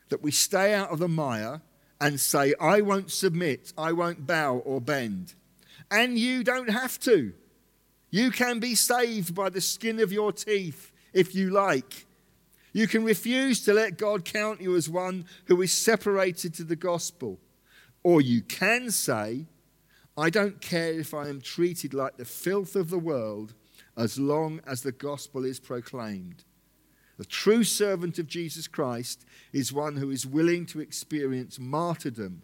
that 0.10 0.22
we 0.22 0.32
stay 0.32 0.74
out 0.74 0.90
of 0.90 1.00
the 1.00 1.08
mire 1.08 1.62
and 2.00 2.20
say, 2.20 2.54
I 2.60 2.82
won't 2.82 3.12
submit, 3.12 3.72
I 3.78 3.92
won't 3.92 4.26
bow 4.26 4.58
or 4.58 4.82
bend. 4.82 5.36
And 5.90 6.18
you 6.18 6.44
don't 6.44 6.70
have 6.70 7.00
to. 7.02 7.34
You 8.10 8.32
can 8.32 8.60
be 8.60 8.76
saved 8.76 9.36
by 9.36 9.50
the 9.50 9.62
skin 9.62 10.00
of 10.00 10.12
your 10.12 10.32
teeth 10.32 10.92
if 11.14 11.36
you 11.36 11.50
like. 11.50 12.06
You 12.74 12.88
can 12.88 13.04
refuse 13.04 13.64
to 13.66 13.74
let 13.74 13.98
God 13.98 14.26
count 14.26 14.62
you 14.62 14.76
as 14.76 14.90
one 14.90 15.26
who 15.46 15.62
is 15.62 15.72
separated 15.72 16.54
to 16.56 16.64
the 16.64 16.76
gospel. 16.76 17.40
Or 18.04 18.22
you 18.22 18.42
can 18.42 18.90
say, 18.92 19.46
I 20.18 20.30
don't 20.30 20.62
care 20.62 20.94
if 20.94 21.14
I 21.14 21.28
am 21.28 21.42
treated 21.42 21.94
like 21.94 22.18
the 22.18 22.26
filth 22.26 22.76
of 22.76 22.90
the 22.90 23.00
world 23.00 23.54
as 23.98 24.18
long 24.20 24.62
as 24.66 24.82
the 24.82 24.92
gospel 24.92 25.46
is 25.46 25.60
proclaimed. 25.60 26.44
The 27.18 27.26
true 27.26 27.64
servant 27.64 28.18
of 28.18 28.28
Jesus 28.28 28.68
Christ 28.68 29.26
is 29.54 29.72
one 29.72 29.98
who 29.98 30.10
is 30.10 30.26
willing 30.26 30.66
to 30.68 30.80
experience 30.80 31.60
martyrdom 31.60 32.42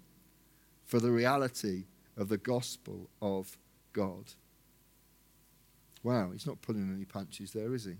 for 0.86 1.00
the 1.00 1.12
reality 1.12 1.86
of 2.16 2.30
the 2.30 2.38
gospel 2.38 3.10
of 3.22 3.58
God. 3.94 4.34
Wow, 6.04 6.32
he's 6.32 6.46
not 6.46 6.62
pulling 6.62 6.94
any 6.94 7.06
punches 7.06 7.52
there, 7.54 7.74
is 7.74 7.86
he? 7.86 7.96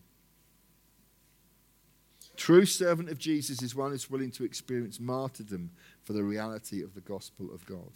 True 2.36 2.66
servant 2.66 3.10
of 3.10 3.18
Jesus 3.18 3.64
is 3.64 3.74
one 3.76 3.92
who's 3.92 4.10
willing 4.10 4.32
to 4.32 4.44
experience 4.44 5.00
martyrdom 5.00 5.72
for 6.04 6.14
the 6.14 6.24
reality 6.24 6.84
of 6.84 6.94
the 6.94 7.02
gospel 7.02 7.50
of 7.54 7.66
God. 7.66 7.92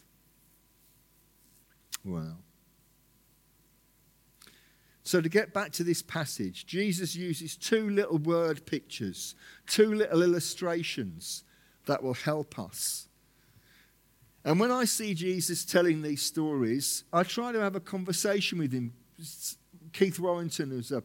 Wow. 2.03 2.37
So, 5.11 5.19
to 5.19 5.27
get 5.27 5.53
back 5.53 5.73
to 5.73 5.83
this 5.83 6.01
passage, 6.01 6.65
Jesus 6.65 7.17
uses 7.17 7.57
two 7.57 7.89
little 7.89 8.17
word 8.17 8.65
pictures, 8.65 9.35
two 9.67 9.93
little 9.93 10.23
illustrations 10.23 11.43
that 11.85 12.01
will 12.01 12.13
help 12.13 12.57
us. 12.57 13.09
And 14.45 14.57
when 14.57 14.71
I 14.71 14.85
see 14.85 15.13
Jesus 15.13 15.65
telling 15.65 16.01
these 16.01 16.21
stories, 16.21 17.03
I 17.11 17.23
try 17.23 17.51
to 17.51 17.59
have 17.59 17.75
a 17.75 17.81
conversation 17.81 18.57
with 18.57 18.71
him. 18.71 18.93
Keith 19.91 20.17
Warrington, 20.17 20.69
who's 20.69 20.93
a 20.93 21.03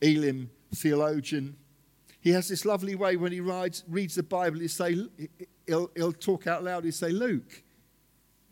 Elim 0.00 0.48
theologian, 0.72 1.56
he 2.20 2.30
has 2.30 2.46
this 2.46 2.64
lovely 2.64 2.94
way 2.94 3.16
when 3.16 3.32
he 3.32 3.40
rides, 3.40 3.82
reads 3.88 4.14
the 4.14 4.22
Bible, 4.22 4.60
he'll, 4.60 4.68
say, 4.68 4.96
he'll, 5.66 5.90
he'll 5.96 6.12
talk 6.12 6.46
out 6.46 6.62
loud, 6.62 6.84
he'll 6.84 6.92
say, 6.92 7.10
Luke, 7.10 7.64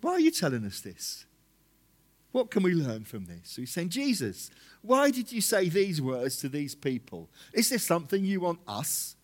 why 0.01 0.15
are 0.15 0.21
you 0.21 0.33
telling 0.33 0.65
us 0.65 0.81
this? 0.81 1.25
What 2.33 2.51
can 2.51 2.63
we 2.63 2.75
learn 2.75 3.05
from 3.05 3.25
this? 3.25 3.41
So 3.45 3.63
he's 3.63 3.71
saying, 3.71 3.89
Jesus, 3.89 4.51
why 4.83 5.11
did 5.11 5.33
you 5.33 5.41
say 5.41 5.69
these 5.69 6.01
words 6.01 6.37
to 6.41 6.49
these 6.49 6.75
people? 6.75 7.31
Is 7.53 7.71
there 7.71 7.79
something 7.79 8.25
you 8.25 8.41
want 8.41 8.61
us 8.67 9.17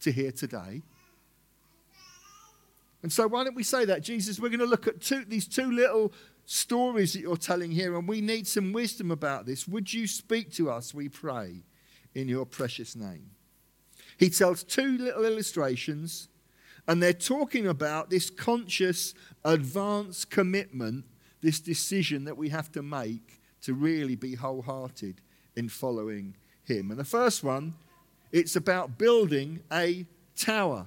to 0.00 0.12
hear 0.12 0.30
today? 0.30 0.82
And 3.02 3.12
so, 3.12 3.26
why 3.26 3.42
don't 3.42 3.56
we 3.56 3.64
say 3.64 3.84
that? 3.86 4.02
Jesus, 4.02 4.38
we're 4.38 4.48
going 4.48 4.60
to 4.60 4.66
look 4.66 4.86
at 4.86 5.00
two, 5.00 5.24
these 5.24 5.48
two 5.48 5.72
little 5.72 6.12
stories 6.44 7.12
that 7.12 7.20
you're 7.20 7.36
telling 7.36 7.72
here, 7.72 7.96
and 7.96 8.06
we 8.06 8.20
need 8.20 8.46
some 8.46 8.72
wisdom 8.72 9.10
about 9.10 9.44
this. 9.44 9.66
Would 9.66 9.92
you 9.92 10.06
speak 10.06 10.52
to 10.52 10.70
us, 10.70 10.94
we 10.94 11.08
pray, 11.08 11.64
in 12.14 12.28
your 12.28 12.46
precious 12.46 12.94
name? 12.94 13.30
He 14.18 14.30
tells 14.30 14.62
two 14.62 14.98
little 14.98 15.24
illustrations, 15.24 16.28
and 16.86 17.02
they're 17.02 17.12
talking 17.12 17.66
about 17.66 18.08
this 18.08 18.30
conscious, 18.30 19.14
advanced 19.44 20.30
commitment 20.30 21.04
this 21.42 21.60
decision 21.60 22.24
that 22.24 22.36
we 22.36 22.48
have 22.48 22.72
to 22.72 22.82
make 22.82 23.40
to 23.62 23.74
really 23.74 24.16
be 24.16 24.34
wholehearted 24.34 25.20
in 25.56 25.68
following 25.68 26.34
Him. 26.64 26.90
And 26.90 26.98
the 26.98 27.04
first 27.04 27.44
one, 27.44 27.74
it's 28.30 28.56
about 28.56 28.96
building 28.96 29.60
a 29.70 30.06
tower. 30.36 30.86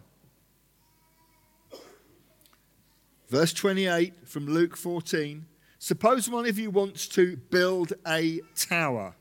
Verse 3.30 3.54
28 3.54 4.28
from 4.28 4.48
Luke 4.48 4.76
14 4.76 5.46
Suppose 5.78 6.28
one 6.28 6.48
of 6.48 6.58
you 6.58 6.72
wants 6.72 7.08
to 7.10 7.38
build 7.38 7.94
a 8.08 8.42
tower. 8.56 9.14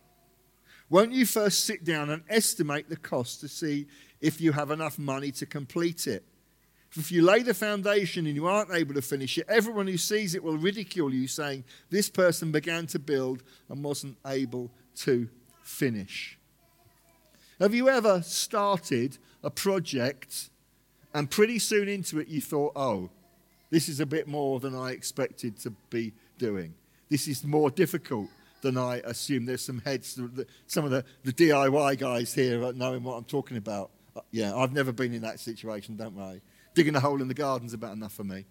Won't 0.89 1.13
you 1.13 1.27
first 1.27 1.65
sit 1.65 1.85
down 1.85 2.09
and 2.09 2.23
estimate 2.29 2.89
the 2.89 2.97
cost 2.97 3.41
to 3.41 3.49
see 3.49 3.87
if 4.21 4.41
you 4.41 4.53
have 4.53 4.71
enough 4.71 4.99
money 4.99 5.31
to 5.33 5.45
complete 5.45 6.07
it? 6.07 6.25
If 6.97 7.11
you 7.11 7.23
lay 7.23 7.43
the 7.43 7.55
foundation 7.55 8.27
and 8.27 8.37
you 8.37 8.47
aren't 8.47 8.71
able 8.71 8.95
to 8.95 9.03
finish 9.03 9.37
it, 9.37 9.47
everyone 9.49 9.89
who 9.89 9.97
sees 9.97 10.37
it 10.37 10.45
will 10.45 10.57
ridicule 10.57 11.13
you, 11.13 11.27
saying, 11.27 11.65
This 11.91 12.09
person 12.09 12.53
began 12.53 12.87
to 12.89 13.01
build 13.01 13.43
and 13.69 13.83
wasn't 13.83 14.17
able 14.25 14.71
to 14.99 15.29
finish. 15.63 16.39
Have 17.59 17.75
you 17.75 17.89
ever 17.89 18.23
started 18.23 19.19
a 19.43 19.51
project 19.51 20.51
and 21.13 21.29
pretty 21.29 21.59
soon 21.59 21.89
into 21.89 22.21
it 22.21 22.29
you 22.29 22.41
thought, 22.41 22.73
Oh, 22.77 23.11
this 23.71 23.89
is 23.89 23.99
a 23.99 24.07
bit 24.07 24.29
more 24.29 24.61
than 24.61 24.77
I 24.77 24.93
expected 24.93 25.59
to 25.61 25.71
be 25.91 26.13
doing? 26.39 26.75
This 27.09 27.27
is 27.27 27.43
more 27.43 27.71
difficult 27.71 28.29
than 28.61 28.79
I 28.79 28.99
assumed. 28.99 29.49
There's 29.49 29.65
some 29.65 29.81
heads, 29.81 30.21
some 30.69 30.85
of 30.85 30.93
the, 30.93 31.05
the 31.25 31.33
DIY 31.33 31.99
guys 31.99 32.33
here 32.33 32.73
knowing 32.73 33.03
what 33.03 33.15
I'm 33.15 33.25
talking 33.25 33.57
about. 33.57 33.91
Uh, 34.15 34.21
yeah, 34.31 34.55
I've 34.55 34.73
never 34.73 34.93
been 34.93 35.13
in 35.13 35.23
that 35.23 35.41
situation, 35.41 35.97
don't 35.97 36.15
worry 36.15 36.41
digging 36.75 36.97
a 36.97 37.01
hole 37.01 37.23
in 37.23 37.29
the 37.29 37.35
garden's 37.35 37.75
about 37.75 37.93
enough 37.93 38.13
for 38.13 38.25
me. 38.25 38.45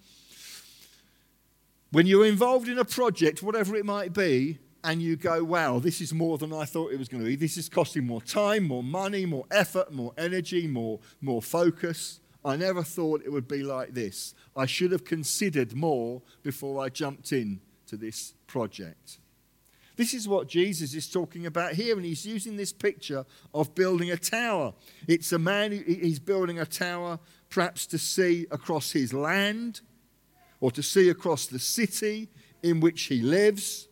When 1.91 2.07
you're 2.07 2.25
involved 2.25 2.67
in 2.67 2.79
a 2.79 2.85
project, 2.85 3.43
whatever 3.43 3.75
it 3.75 3.85
might 3.85 4.13
be, 4.13 4.57
and 4.83 5.01
you 5.01 5.15
go, 5.15 5.43
wow, 5.43 5.79
this 5.79 6.01
is 6.01 6.13
more 6.13 6.37
than 6.37 6.51
I 6.51 6.65
thought 6.65 6.91
it 6.91 6.99
was 6.99 7.07
going 7.07 7.23
to 7.23 7.29
be. 7.29 7.35
This 7.35 7.55
is 7.55 7.69
costing 7.69 8.05
more 8.05 8.21
time, 8.21 8.65
more 8.65 8.83
money, 8.83 9.25
more 9.25 9.45
effort, 9.49 9.93
more 9.93 10.13
energy, 10.17 10.67
more, 10.67 10.99
more 11.21 11.41
focus. 11.41 12.19
I 12.43 12.57
never 12.57 12.83
thought 12.83 13.21
it 13.23 13.31
would 13.31 13.47
be 13.47 13.63
like 13.63 13.93
this. 13.93 14.33
I 14.57 14.65
should 14.65 14.91
have 14.91 15.05
considered 15.05 15.73
more 15.73 16.21
before 16.41 16.83
I 16.83 16.89
jumped 16.89 17.31
in 17.31 17.61
to 17.87 17.95
this 17.95 18.33
project. 18.47 19.19
This 19.95 20.13
is 20.13 20.27
what 20.27 20.47
Jesus 20.47 20.95
is 20.95 21.07
talking 21.07 21.45
about 21.45 21.73
here, 21.73 21.95
and 21.95 22.03
he's 22.03 22.25
using 22.25 22.57
this 22.57 22.73
picture 22.73 23.25
of 23.53 23.75
building 23.75 24.11
a 24.11 24.17
tower. 24.17 24.73
It's 25.07 25.31
a 25.31 25.39
man, 25.39 25.71
he's 25.71 26.19
building 26.19 26.59
a 26.59 26.65
tower 26.65 27.19
perhaps 27.53 27.85
to 27.85 27.99
see 27.99 28.47
across 28.49 28.91
his 28.91 29.13
land 29.13 29.81
or 30.59 30.71
to 30.71 30.81
see 30.81 31.09
across 31.09 31.45
the 31.45 31.59
city 31.59 32.27
in 32.63 32.79
which 32.79 33.03
he 33.03 33.21
lives. 33.21 33.87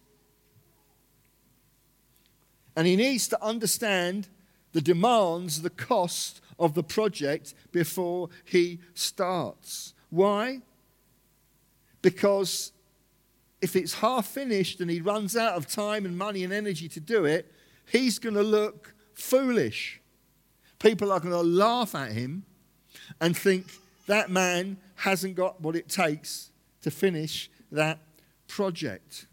And 2.76 2.88
he 2.88 2.96
needs 2.96 3.28
to 3.28 3.44
understand 3.44 4.30
the 4.72 4.82
demands, 4.82 5.62
the 5.62 5.70
cost 5.70 6.42
of 6.58 6.74
the 6.74 6.82
project 6.82 7.54
before 7.72 8.30
he 8.46 8.80
starts. 8.96 9.94
Why? 10.10 10.62
Because 12.02 12.72
if 13.62 13.76
it's 13.76 13.94
half 13.96 14.26
finished 14.26 14.82
and 14.82 14.90
he 14.90 15.02
runs 15.02 15.38
out 15.38 15.54
of 15.54 15.68
time 15.68 16.06
and 16.06 16.18
money 16.18 16.44
and 16.44 16.52
energy 16.52 16.90
to 16.90 17.00
do 17.00 17.26
it, 17.26 17.52
he's 17.92 18.18
going 18.18 18.36
to 18.36 18.44
look 18.44 18.96
foolish. 19.14 20.02
People 20.80 21.12
are 21.12 21.20
going 21.20 21.34
to 21.34 21.42
laugh 21.42 21.94
at 21.94 22.14
him 22.14 22.46
and 23.20 23.36
think 23.36 23.68
that 24.08 24.30
man 24.30 24.78
hasn't 24.96 25.36
got 25.36 25.62
what 25.62 25.76
it 25.76 25.88
takes 25.90 26.52
to 26.82 26.92
finish 26.92 27.50
that 27.72 28.00
project. 28.48 29.28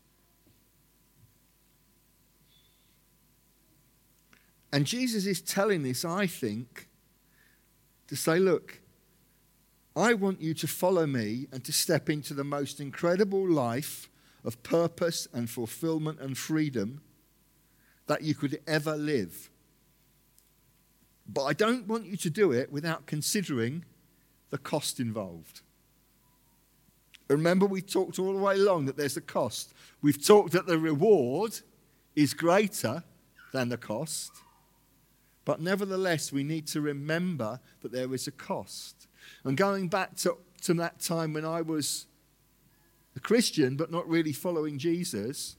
And 4.72 4.86
Jesus 4.86 5.26
is 5.26 5.40
telling 5.40 5.82
this, 5.82 6.04
I 6.04 6.26
think, 6.26 6.88
to 8.08 8.16
say, 8.16 8.38
look, 8.38 8.80
I 9.96 10.14
want 10.14 10.40
you 10.40 10.54
to 10.54 10.66
follow 10.66 11.06
me 11.06 11.48
and 11.50 11.64
to 11.64 11.72
step 11.72 12.08
into 12.08 12.34
the 12.34 12.44
most 12.44 12.80
incredible 12.80 13.48
life 13.48 14.08
of 14.44 14.62
purpose 14.62 15.26
and 15.32 15.50
fulfillment 15.50 16.20
and 16.20 16.36
freedom 16.36 17.00
that 18.06 18.22
you 18.22 18.34
could 18.34 18.60
ever 18.66 18.96
live. 18.96 19.50
But 21.28 21.44
I 21.44 21.52
don't 21.52 21.86
want 21.86 22.06
you 22.06 22.16
to 22.16 22.30
do 22.30 22.52
it 22.52 22.72
without 22.72 23.06
considering 23.06 23.84
the 24.50 24.58
cost 24.58 24.98
involved. 24.98 25.60
Remember, 27.28 27.66
we 27.66 27.82
talked 27.82 28.18
all 28.18 28.32
the 28.32 28.38
way 28.38 28.54
along 28.54 28.86
that 28.86 28.96
there's 28.96 29.18
a 29.18 29.22
cost. 29.22 29.74
We've 30.00 30.24
talked 30.24 30.52
that 30.52 30.66
the 30.66 30.78
reward 30.78 31.60
is 32.16 32.32
greater 32.32 33.04
than 33.52 33.68
the 33.68 33.76
cost. 33.76 34.32
But 35.44 35.60
nevertheless, 35.60 36.32
we 36.32 36.44
need 36.44 36.66
to 36.68 36.80
remember 36.80 37.60
that 37.82 37.92
there 37.92 38.12
is 38.14 38.26
a 38.26 38.32
cost. 38.32 39.06
And 39.44 39.56
going 39.56 39.88
back 39.88 40.16
to, 40.18 40.38
to 40.62 40.74
that 40.74 41.00
time 41.00 41.34
when 41.34 41.44
I 41.44 41.60
was 41.60 42.06
a 43.16 43.20
Christian 43.20 43.76
but 43.76 43.90
not 43.90 44.08
really 44.08 44.32
following 44.32 44.78
Jesus, 44.78 45.56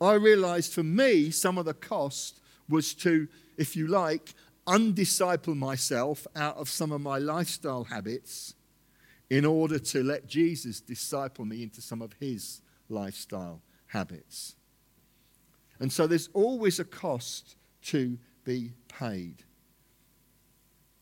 I 0.00 0.14
realized 0.14 0.72
for 0.72 0.82
me 0.82 1.30
some 1.30 1.56
of 1.56 1.64
the 1.64 1.74
cost 1.74 2.40
was 2.68 2.94
to, 2.94 3.28
if 3.56 3.76
you 3.76 3.86
like, 3.86 4.34
undisciple 4.66 5.56
myself 5.56 6.26
out 6.34 6.56
of 6.56 6.68
some 6.68 6.92
of 6.92 7.00
my 7.00 7.18
lifestyle 7.18 7.84
habits 7.84 8.54
in 9.30 9.44
order 9.44 9.78
to 9.78 10.02
let 10.02 10.26
Jesus 10.26 10.80
disciple 10.80 11.44
me 11.44 11.62
into 11.62 11.80
some 11.80 12.02
of 12.02 12.12
his 12.20 12.60
lifestyle 12.88 13.60
habits. 13.86 14.56
And 15.80 15.92
so 15.92 16.06
there's 16.06 16.28
always 16.32 16.78
a 16.78 16.84
cost 16.84 17.56
to 17.84 18.18
be 18.44 18.72
paid. 18.88 19.44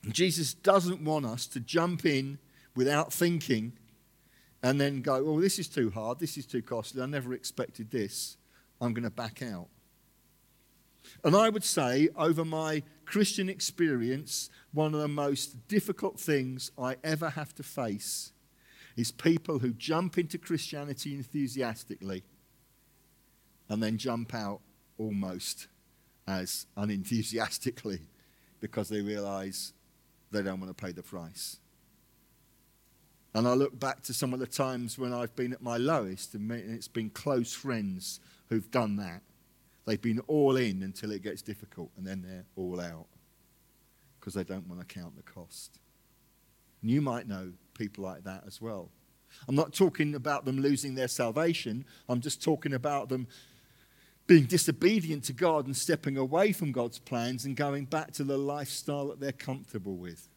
Jesus 0.08 0.54
doesn't 0.54 1.04
want 1.04 1.26
us 1.26 1.46
to 1.48 1.60
jump 1.60 2.04
in 2.04 2.38
without 2.74 3.12
thinking 3.12 3.72
and 4.62 4.80
then 4.80 5.02
go, 5.02 5.24
oh, 5.26 5.40
this 5.40 5.58
is 5.58 5.68
too 5.68 5.90
hard, 5.90 6.18
this 6.18 6.36
is 6.36 6.46
too 6.46 6.62
costly, 6.62 7.02
I 7.02 7.06
never 7.06 7.34
expected 7.34 7.90
this, 7.90 8.36
I'm 8.80 8.94
going 8.94 9.04
to 9.04 9.10
back 9.10 9.42
out. 9.42 9.68
And 11.24 11.36
I 11.36 11.48
would 11.48 11.64
say, 11.64 12.08
over 12.16 12.44
my 12.44 12.82
Christian 13.04 13.48
experience, 13.48 14.50
one 14.72 14.94
of 14.94 15.00
the 15.00 15.08
most 15.08 15.68
difficult 15.68 16.18
things 16.18 16.70
I 16.78 16.96
ever 17.04 17.30
have 17.30 17.54
to 17.56 17.62
face 17.62 18.32
is 18.96 19.10
people 19.10 19.58
who 19.58 19.72
jump 19.72 20.18
into 20.18 20.38
Christianity 20.38 21.14
enthusiastically 21.14 22.24
and 23.68 23.82
then 23.82 23.96
jump 23.98 24.34
out 24.34 24.60
almost 24.98 25.68
as 26.26 26.66
unenthusiastically 26.76 28.00
because 28.60 28.88
they 28.88 29.00
realize 29.00 29.72
they 30.30 30.42
don't 30.42 30.60
want 30.60 30.76
to 30.76 30.84
pay 30.84 30.92
the 30.92 31.02
price. 31.02 31.58
And 33.34 33.48
I 33.48 33.54
look 33.54 33.78
back 33.78 34.02
to 34.04 34.14
some 34.14 34.34
of 34.34 34.40
the 34.40 34.46
times 34.46 34.98
when 34.98 35.12
I've 35.12 35.34
been 35.34 35.52
at 35.52 35.62
my 35.62 35.78
lowest, 35.78 36.34
and 36.34 36.50
it's 36.52 36.88
been 36.88 37.08
close 37.08 37.54
friends 37.54 38.20
who've 38.48 38.70
done 38.70 38.96
that. 38.96 39.22
They've 39.84 40.00
been 40.00 40.20
all 40.20 40.56
in 40.56 40.82
until 40.82 41.10
it 41.10 41.22
gets 41.22 41.42
difficult, 41.42 41.90
and 41.96 42.06
then 42.06 42.22
they're 42.22 42.44
all 42.56 42.80
out 42.80 43.06
because 44.18 44.34
they 44.34 44.44
don't 44.44 44.68
want 44.68 44.80
to 44.80 44.86
count 44.86 45.16
the 45.16 45.22
cost. 45.22 45.78
And 46.80 46.90
you 46.90 47.00
might 47.00 47.26
know 47.26 47.52
people 47.74 48.04
like 48.04 48.24
that 48.24 48.44
as 48.46 48.60
well. 48.60 48.90
I'm 49.48 49.54
not 49.54 49.72
talking 49.72 50.14
about 50.14 50.44
them 50.44 50.60
losing 50.60 50.94
their 50.94 51.08
salvation, 51.08 51.84
I'm 52.08 52.20
just 52.20 52.42
talking 52.42 52.74
about 52.74 53.08
them 53.08 53.26
being 54.26 54.44
disobedient 54.44 55.24
to 55.24 55.32
God 55.32 55.66
and 55.66 55.76
stepping 55.76 56.16
away 56.16 56.52
from 56.52 56.70
God's 56.70 56.98
plans 56.98 57.44
and 57.44 57.56
going 57.56 57.86
back 57.86 58.12
to 58.12 58.24
the 58.24 58.38
lifestyle 58.38 59.08
that 59.08 59.20
they're 59.20 59.32
comfortable 59.32 59.96
with 59.96 60.28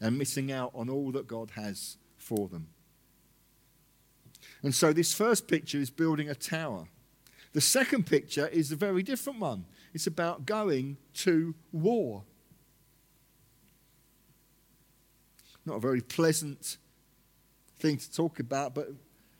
and 0.00 0.18
missing 0.18 0.52
out 0.52 0.70
on 0.74 0.90
all 0.90 1.10
that 1.12 1.26
God 1.26 1.52
has 1.52 1.96
for 2.18 2.48
them. 2.48 2.68
And 4.62 4.74
so 4.74 4.92
this 4.92 5.14
first 5.14 5.48
picture 5.48 5.78
is 5.78 5.90
building 5.90 6.28
a 6.28 6.34
tower. 6.34 6.88
The 7.52 7.60
second 7.60 8.06
picture 8.06 8.46
is 8.46 8.70
a 8.70 8.76
very 8.76 9.02
different 9.02 9.40
one. 9.40 9.64
It's 9.92 10.06
about 10.06 10.46
going 10.46 10.98
to 11.14 11.54
war. 11.72 12.22
Not 15.66 15.76
a 15.76 15.80
very 15.80 16.00
pleasant 16.00 16.78
thing 17.78 17.96
to 17.96 18.12
talk 18.12 18.38
about, 18.38 18.74
but 18.74 18.88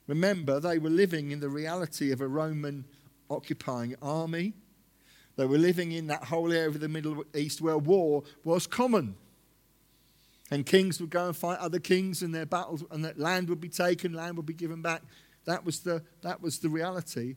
remember, 0.07 0.59
they 0.59 0.79
were 0.79 0.91
living 0.91 1.31
in 1.31 1.41
the 1.41 1.49
reality 1.49 2.11
of 2.11 2.21
a 2.21 2.27
Roman 2.27 2.85
occupying 3.31 3.95
army. 4.03 4.55
They 5.37 5.47
were 5.47 5.59
living 5.59 5.93
in 5.93 6.09
that 6.09 6.25
whole 6.25 6.53
area 6.53 6.69
of 6.69 6.81
the 6.81 6.89
Middle 6.89 7.25
East 7.35 7.61
where 7.61 7.79
war 7.79 8.25
was 8.45 8.67
common. 8.67 9.15
And 10.51 10.67
kings 10.67 11.01
would 11.01 11.11
go 11.11 11.29
and 11.29 11.37
fight 11.37 11.61
other 11.61 11.79
kings, 11.79 12.23
and 12.23 12.35
their 12.35 12.45
battles, 12.45 12.83
and 12.91 13.05
that 13.05 13.21
land 13.21 13.49
would 13.49 13.61
be 13.61 13.69
taken, 13.69 14.13
land 14.13 14.37
would 14.37 14.47
be 14.47 14.53
given 14.53 14.83
back. 14.83 15.03
That 15.45 15.65
was 15.65 15.81
the, 15.81 16.03
that 16.23 16.43
was 16.43 16.59
the 16.59 16.69
reality 16.69 17.37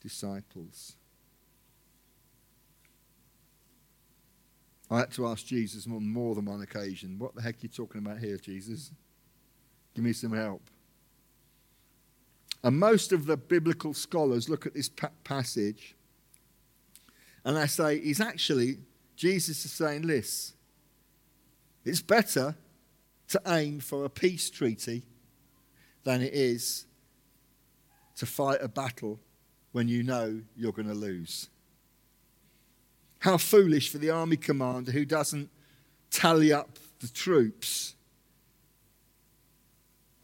disciples. 0.00 0.96
I 4.90 4.98
had 4.98 5.12
to 5.12 5.26
ask 5.28 5.46
Jesus 5.46 5.86
on 5.86 6.06
more 6.12 6.34
than 6.34 6.46
one 6.46 6.62
occasion, 6.62 7.18
What 7.18 7.34
the 7.34 7.42
heck 7.42 7.56
are 7.56 7.58
you 7.62 7.68
talking 7.68 8.04
about 8.04 8.18
here, 8.18 8.36
Jesus? 8.36 8.90
Give 9.94 10.04
me 10.04 10.12
some 10.12 10.32
help. 10.32 10.62
And 12.62 12.78
most 12.78 13.12
of 13.12 13.26
the 13.26 13.36
biblical 13.36 13.94
scholars 13.94 14.48
look 14.48 14.66
at 14.66 14.74
this 14.74 14.88
pa- 14.88 15.10
passage 15.24 15.94
and 17.44 17.56
they 17.56 17.66
say, 17.66 18.00
He's 18.00 18.20
actually, 18.20 18.78
Jesus 19.16 19.64
is 19.64 19.72
saying 19.72 20.06
this 20.06 20.54
it's 21.84 22.02
better 22.02 22.56
to 23.28 23.40
aim 23.46 23.80
for 23.80 24.04
a 24.04 24.10
peace 24.10 24.50
treaty 24.50 25.04
than 26.02 26.20
it 26.20 26.34
is 26.34 26.86
to 28.16 28.26
fight 28.26 28.58
a 28.60 28.68
battle 28.68 29.20
when 29.72 29.88
you 29.88 30.02
know 30.02 30.40
you're 30.56 30.72
going 30.72 30.88
to 30.88 30.94
lose. 30.94 31.48
How 33.20 33.36
foolish 33.36 33.90
for 33.90 33.98
the 33.98 34.10
army 34.10 34.36
commander 34.36 34.92
who 34.92 35.04
doesn't 35.04 35.50
tally 36.10 36.52
up 36.52 36.78
the 37.00 37.08
troops 37.08 37.94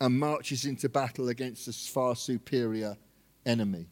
and 0.00 0.18
marches 0.18 0.64
into 0.64 0.88
battle 0.88 1.28
against 1.28 1.68
a 1.68 1.72
far 1.72 2.16
superior 2.16 2.96
enemy. 3.44 3.86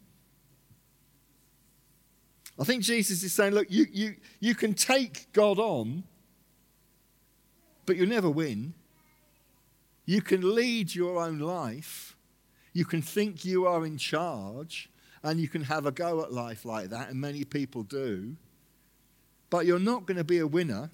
I 2.59 2.64
think 2.64 2.83
Jesus 2.83 3.23
is 3.23 3.33
saying, 3.33 3.55
look, 3.55 3.67
you, 3.71 3.87
you, 3.90 4.14
you 4.40 4.55
can 4.55 4.75
take 4.75 5.33
God 5.33 5.59
on 5.59 6.05
but 7.87 7.97
you'll 7.97 8.09
never 8.09 8.31
win. 8.31 8.75
You 10.07 10.23
can 10.23 10.55
lead 10.55 10.95
your 10.95 11.23
own 11.23 11.38
life. 11.38 12.17
You 12.73 12.85
can 12.85 13.03
think 13.03 13.45
you 13.45 13.67
are 13.67 13.87
in 13.87 13.99
charge, 13.99 14.90
and 15.25 15.41
you 15.41 15.49
can 15.49 15.63
have 15.63 15.87
a 15.87 15.91
go 15.91 16.23
at 16.23 16.33
life 16.33 16.67
like 16.67 16.91
that, 16.91 17.09
and 17.09 17.19
many 17.19 17.45
people 17.45 17.83
do. 17.83 18.37
But 19.49 19.65
you're 19.65 19.79
not 19.79 20.05
going 20.05 20.19
to 20.19 20.25
be 20.25 20.39
a 20.39 20.47
winner. 20.47 20.91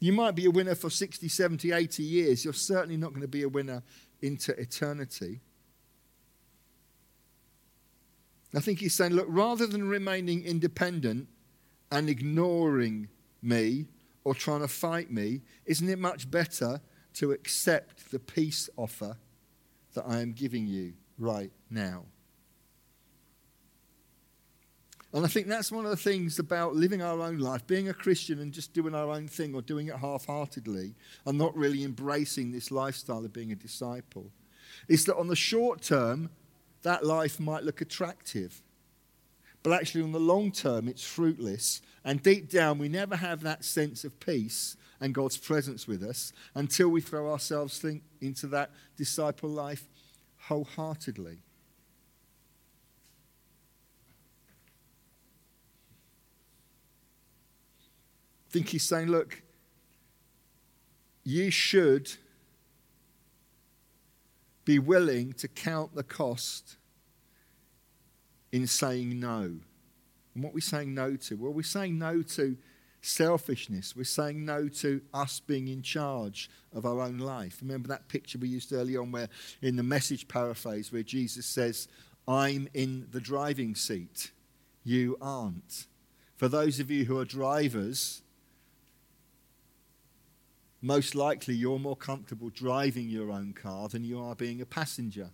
You 0.00 0.12
might 0.12 0.34
be 0.34 0.46
a 0.46 0.50
winner 0.50 0.74
for 0.74 0.90
60, 0.90 1.28
70, 1.28 1.70
80 1.70 2.02
years. 2.02 2.44
You're 2.44 2.52
certainly 2.52 2.96
not 2.96 3.10
going 3.10 3.22
to 3.22 3.28
be 3.28 3.44
a 3.44 3.48
winner 3.48 3.84
into 4.20 4.58
eternity. 4.60 5.40
I 8.54 8.58
think 8.58 8.80
he's 8.80 8.94
saying, 8.94 9.12
look, 9.12 9.28
rather 9.28 9.66
than 9.66 9.88
remaining 9.88 10.44
independent 10.44 11.28
and 11.92 12.10
ignoring 12.10 13.08
me 13.40 13.86
or 14.24 14.34
trying 14.34 14.60
to 14.62 14.68
fight 14.68 15.12
me, 15.12 15.42
isn't 15.64 15.88
it 15.88 15.98
much 15.98 16.28
better 16.28 16.80
to 17.14 17.30
accept 17.30 18.10
the 18.10 18.18
peace 18.18 18.68
offer 18.76 19.16
that 19.94 20.04
I 20.06 20.20
am 20.20 20.32
giving 20.32 20.66
you 20.66 20.94
right 21.18 21.52
now? 21.70 22.06
And 25.14 25.24
I 25.26 25.28
think 25.28 25.46
that's 25.46 25.70
one 25.70 25.84
of 25.84 25.90
the 25.90 25.96
things 25.96 26.38
about 26.38 26.74
living 26.74 27.02
our 27.02 27.20
own 27.20 27.38
life, 27.38 27.66
being 27.66 27.88
a 27.88 27.94
Christian 27.94 28.40
and 28.40 28.50
just 28.50 28.72
doing 28.72 28.94
our 28.94 29.10
own 29.10 29.28
thing 29.28 29.54
or 29.54 29.60
doing 29.60 29.88
it 29.88 29.96
half 29.96 30.24
heartedly 30.24 30.94
and 31.26 31.36
not 31.36 31.54
really 31.54 31.84
embracing 31.84 32.50
this 32.50 32.70
lifestyle 32.70 33.24
of 33.24 33.32
being 33.32 33.52
a 33.52 33.56
disciple, 33.56 34.30
is 34.88 35.04
that 35.04 35.16
on 35.16 35.28
the 35.28 35.36
short 35.36 35.82
term, 35.82 36.30
that 36.82 37.04
life 37.04 37.38
might 37.38 37.62
look 37.62 37.82
attractive. 37.82 38.62
But 39.62 39.74
actually, 39.74 40.02
on 40.02 40.12
the 40.12 40.18
long 40.18 40.50
term, 40.50 40.88
it's 40.88 41.04
fruitless. 41.04 41.82
And 42.04 42.22
deep 42.22 42.50
down, 42.50 42.78
we 42.78 42.88
never 42.88 43.14
have 43.14 43.42
that 43.42 43.64
sense 43.64 44.04
of 44.04 44.18
peace 44.18 44.76
and 44.98 45.14
God's 45.14 45.36
presence 45.36 45.86
with 45.86 46.02
us 46.02 46.32
until 46.54 46.88
we 46.88 47.00
throw 47.00 47.30
ourselves 47.30 47.84
into 48.20 48.46
that 48.48 48.70
disciple 48.96 49.50
life 49.50 49.88
wholeheartedly. 50.38 51.38
Think 58.52 58.68
he's 58.68 58.82
saying, 58.82 59.08
look, 59.08 59.42
you 61.24 61.50
should 61.50 62.12
be 64.64 64.78
willing 64.78 65.32
to 65.32 65.48
count 65.48 65.94
the 65.94 66.02
cost 66.02 66.76
in 68.52 68.66
saying 68.66 69.18
no. 69.18 69.58
And 70.34 70.44
what 70.44 70.50
are 70.50 70.54
we 70.54 70.60
saying 70.60 70.94
no 70.94 71.16
to? 71.16 71.34
Well, 71.36 71.52
we're 71.52 71.62
saying 71.62 71.98
no 71.98 72.22
to 72.22 72.56
selfishness. 73.00 73.96
We're 73.96 74.04
saying 74.04 74.44
no 74.44 74.68
to 74.68 75.00
us 75.12 75.40
being 75.40 75.68
in 75.68 75.82
charge 75.82 76.50
of 76.74 76.84
our 76.86 77.00
own 77.00 77.18
life. 77.18 77.58
Remember 77.62 77.88
that 77.88 78.08
picture 78.08 78.38
we 78.38 78.48
used 78.48 78.72
earlier 78.72 79.00
on 79.00 79.10
where 79.12 79.28
in 79.62 79.76
the 79.76 79.82
message 79.82 80.28
paraphrase 80.28 80.92
where 80.92 81.02
Jesus 81.02 81.46
says, 81.46 81.88
I'm 82.28 82.68
in 82.74 83.08
the 83.10 83.20
driving 83.20 83.74
seat. 83.74 84.30
You 84.84 85.16
aren't. 85.20 85.86
For 86.36 86.48
those 86.48 86.80
of 86.80 86.90
you 86.90 87.04
who 87.04 87.18
are 87.18 87.24
drivers, 87.24 88.21
most 90.82 91.14
likely 91.14 91.54
you're 91.54 91.78
more 91.78 91.96
comfortable 91.96 92.50
driving 92.50 93.08
your 93.08 93.30
own 93.30 93.52
car 93.52 93.88
than 93.88 94.04
you 94.04 94.20
are 94.20 94.34
being 94.34 94.60
a 94.60 94.66
passenger. 94.66 95.30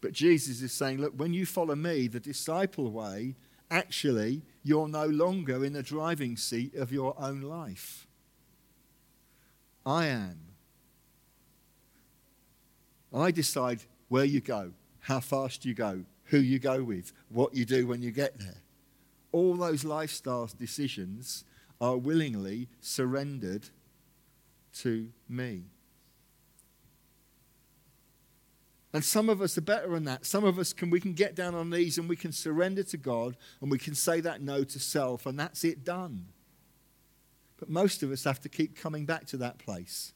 But 0.00 0.12
Jesus 0.12 0.62
is 0.62 0.72
saying, 0.72 0.98
look, 0.98 1.12
when 1.16 1.34
you 1.34 1.44
follow 1.44 1.74
me, 1.74 2.08
the 2.08 2.20
disciple 2.20 2.90
way, 2.90 3.34
actually, 3.70 4.42
you're 4.62 4.88
no 4.88 5.06
longer 5.06 5.64
in 5.64 5.74
the 5.74 5.82
driving 5.82 6.36
seat 6.36 6.74
of 6.74 6.92
your 6.92 7.14
own 7.18 7.42
life. 7.42 8.06
I 9.84 10.06
am. 10.06 10.38
I 13.14 13.30
decide 13.30 13.82
where 14.08 14.24
you 14.24 14.40
go, 14.40 14.72
how 15.00 15.20
fast 15.20 15.64
you 15.64 15.74
go, 15.74 16.04
who 16.24 16.38
you 16.38 16.58
go 16.58 16.82
with, 16.82 17.12
what 17.28 17.54
you 17.54 17.64
do 17.64 17.86
when 17.86 18.02
you 18.02 18.10
get 18.10 18.38
there. 18.38 18.62
All 19.32 19.56
those 19.56 19.84
lifestyle 19.84 20.48
decisions 20.58 21.44
are 21.80 21.96
willingly 21.96 22.68
surrendered 22.80 23.68
to 24.74 25.10
me. 25.28 25.64
And 28.92 29.04
some 29.04 29.28
of 29.28 29.42
us 29.42 29.58
are 29.58 29.62
better 29.62 29.90
than 29.90 30.04
that. 30.04 30.24
Some 30.24 30.44
of 30.44 30.58
us 30.58 30.72
can 30.72 30.88
we 30.88 31.00
can 31.00 31.12
get 31.12 31.34
down 31.34 31.54
on 31.54 31.68
knees 31.68 31.98
and 31.98 32.08
we 32.08 32.16
can 32.16 32.32
surrender 32.32 32.82
to 32.84 32.96
God 32.96 33.36
and 33.60 33.70
we 33.70 33.78
can 33.78 33.94
say 33.94 34.20
that 34.20 34.40
no 34.40 34.64
to 34.64 34.78
self 34.78 35.26
and 35.26 35.38
that's 35.38 35.64
it 35.64 35.84
done. 35.84 36.28
But 37.58 37.68
most 37.68 38.02
of 38.02 38.10
us 38.10 38.24
have 38.24 38.40
to 38.40 38.48
keep 38.48 38.74
coming 38.74 39.04
back 39.04 39.26
to 39.26 39.36
that 39.38 39.58
place. 39.58 40.12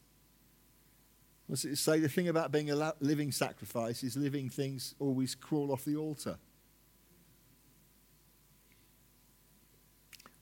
What's 1.47 1.65
it 1.65 1.77
say? 1.77 1.99
The 1.99 2.09
thing 2.09 2.29
about 2.29 2.53
being 2.53 2.71
a 2.71 2.95
living 3.01 3.33
sacrifice 3.33 4.03
is 4.03 4.17
living 4.17 4.49
things 4.49 4.95
always 4.99 5.35
crawl 5.35 5.73
off 5.73 5.85
the 5.85 5.97
altar. 5.97 6.39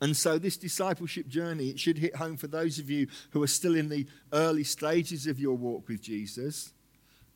And 0.00 0.16
so, 0.16 0.38
this 0.38 0.56
discipleship 0.56 1.26
journey, 1.26 1.70
it 1.70 1.80
should 1.80 1.98
hit 1.98 2.16
home 2.16 2.37
for 2.37 2.46
those 2.46 2.78
of 2.78 2.88
you 2.88 3.08
who 3.30 3.42
are 3.42 3.48
still 3.48 3.74
in 3.74 3.88
the 3.88 4.06
early 4.32 4.62
stages 4.62 5.26
of 5.26 5.40
your 5.40 5.56
walk 5.56 5.88
with 5.88 6.00
Jesus, 6.00 6.72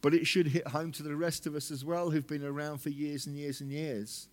but 0.00 0.14
it 0.14 0.26
should 0.26 0.48
hit 0.48 0.68
home 0.68 0.92
to 0.92 1.02
the 1.02 1.16
rest 1.16 1.46
of 1.46 1.56
us 1.56 1.70
as 1.70 1.84
well 1.84 2.10
who've 2.10 2.26
been 2.26 2.44
around 2.44 2.78
for 2.78 2.90
years 2.90 3.26
and 3.26 3.36
years 3.36 3.60
and 3.60 3.72
years. 3.72 4.28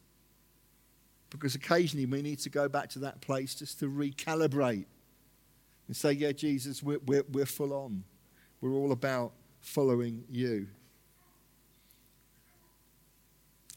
Because 1.32 1.56
occasionally 1.56 2.06
we 2.06 2.22
need 2.22 2.40
to 2.40 2.50
go 2.50 2.68
back 2.68 2.90
to 2.90 3.00
that 3.00 3.22
place 3.22 3.56
just 3.56 3.80
to 3.80 3.86
recalibrate 3.86 4.86
and 5.88 5.96
say, 5.96 6.12
Yeah, 6.12 6.32
Jesus, 6.32 6.84
we're, 6.84 7.00
we're, 7.06 7.26
we're 7.32 7.46
full 7.48 7.74
on. 7.74 8.04
We're 8.62 8.74
all 8.74 8.92
about 8.92 9.32
following 9.62 10.24
you. 10.30 10.68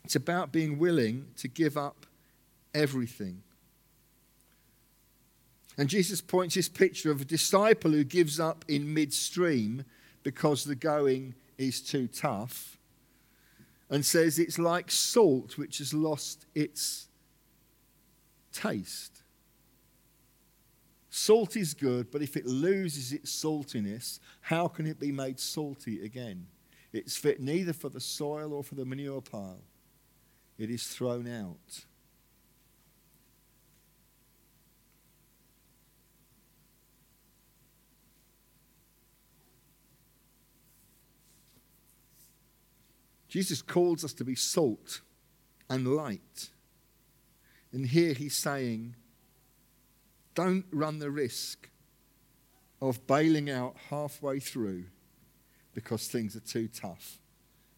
It's 0.04 0.16
about 0.16 0.52
being 0.52 0.78
willing 0.78 1.26
to 1.38 1.48
give 1.48 1.76
up 1.78 2.04
everything 2.74 3.42
and 5.78 5.88
Jesus 5.88 6.20
points 6.20 6.54
this 6.54 6.68
picture 6.68 7.10
of 7.10 7.20
a 7.20 7.24
disciple 7.24 7.92
who 7.92 8.04
gives 8.04 8.38
up 8.38 8.64
in 8.68 8.92
midstream 8.92 9.84
because 10.22 10.64
the 10.64 10.74
going 10.74 11.34
is 11.58 11.80
too 11.80 12.06
tough 12.08 12.78
and 13.88 14.04
says 14.04 14.38
it's 14.38 14.58
like 14.58 14.90
salt 14.90 15.58
which 15.58 15.78
has 15.78 15.92
lost 15.92 16.46
its 16.54 17.08
taste. 18.52 19.22
Salt 21.10 21.56
is 21.56 21.74
good, 21.74 22.10
but 22.10 22.22
if 22.22 22.36
it 22.36 22.46
loses 22.46 23.12
its 23.12 23.30
saltiness, 23.30 24.18
how 24.40 24.66
can 24.66 24.86
it 24.86 24.98
be 24.98 25.12
made 25.12 25.38
salty 25.38 26.02
again? 26.04 26.46
It's 26.92 27.16
fit 27.16 27.40
neither 27.40 27.72
for 27.72 27.90
the 27.90 28.00
soil 28.00 28.52
or 28.52 28.64
for 28.64 28.74
the 28.74 28.84
manure 28.84 29.20
pile. 29.20 29.60
It 30.58 30.70
is 30.70 30.86
thrown 30.86 31.28
out. 31.28 31.84
Jesus 43.32 43.62
calls 43.62 44.04
us 44.04 44.12
to 44.12 44.24
be 44.24 44.34
salt 44.34 45.00
and 45.70 45.96
light. 45.96 46.50
And 47.72 47.86
here 47.86 48.12
he's 48.12 48.36
saying, 48.36 48.94
don't 50.34 50.66
run 50.70 50.98
the 50.98 51.10
risk 51.10 51.70
of 52.82 53.06
bailing 53.06 53.48
out 53.48 53.74
halfway 53.88 54.38
through 54.38 54.84
because 55.72 56.08
things 56.08 56.36
are 56.36 56.40
too 56.40 56.68
tough 56.68 57.20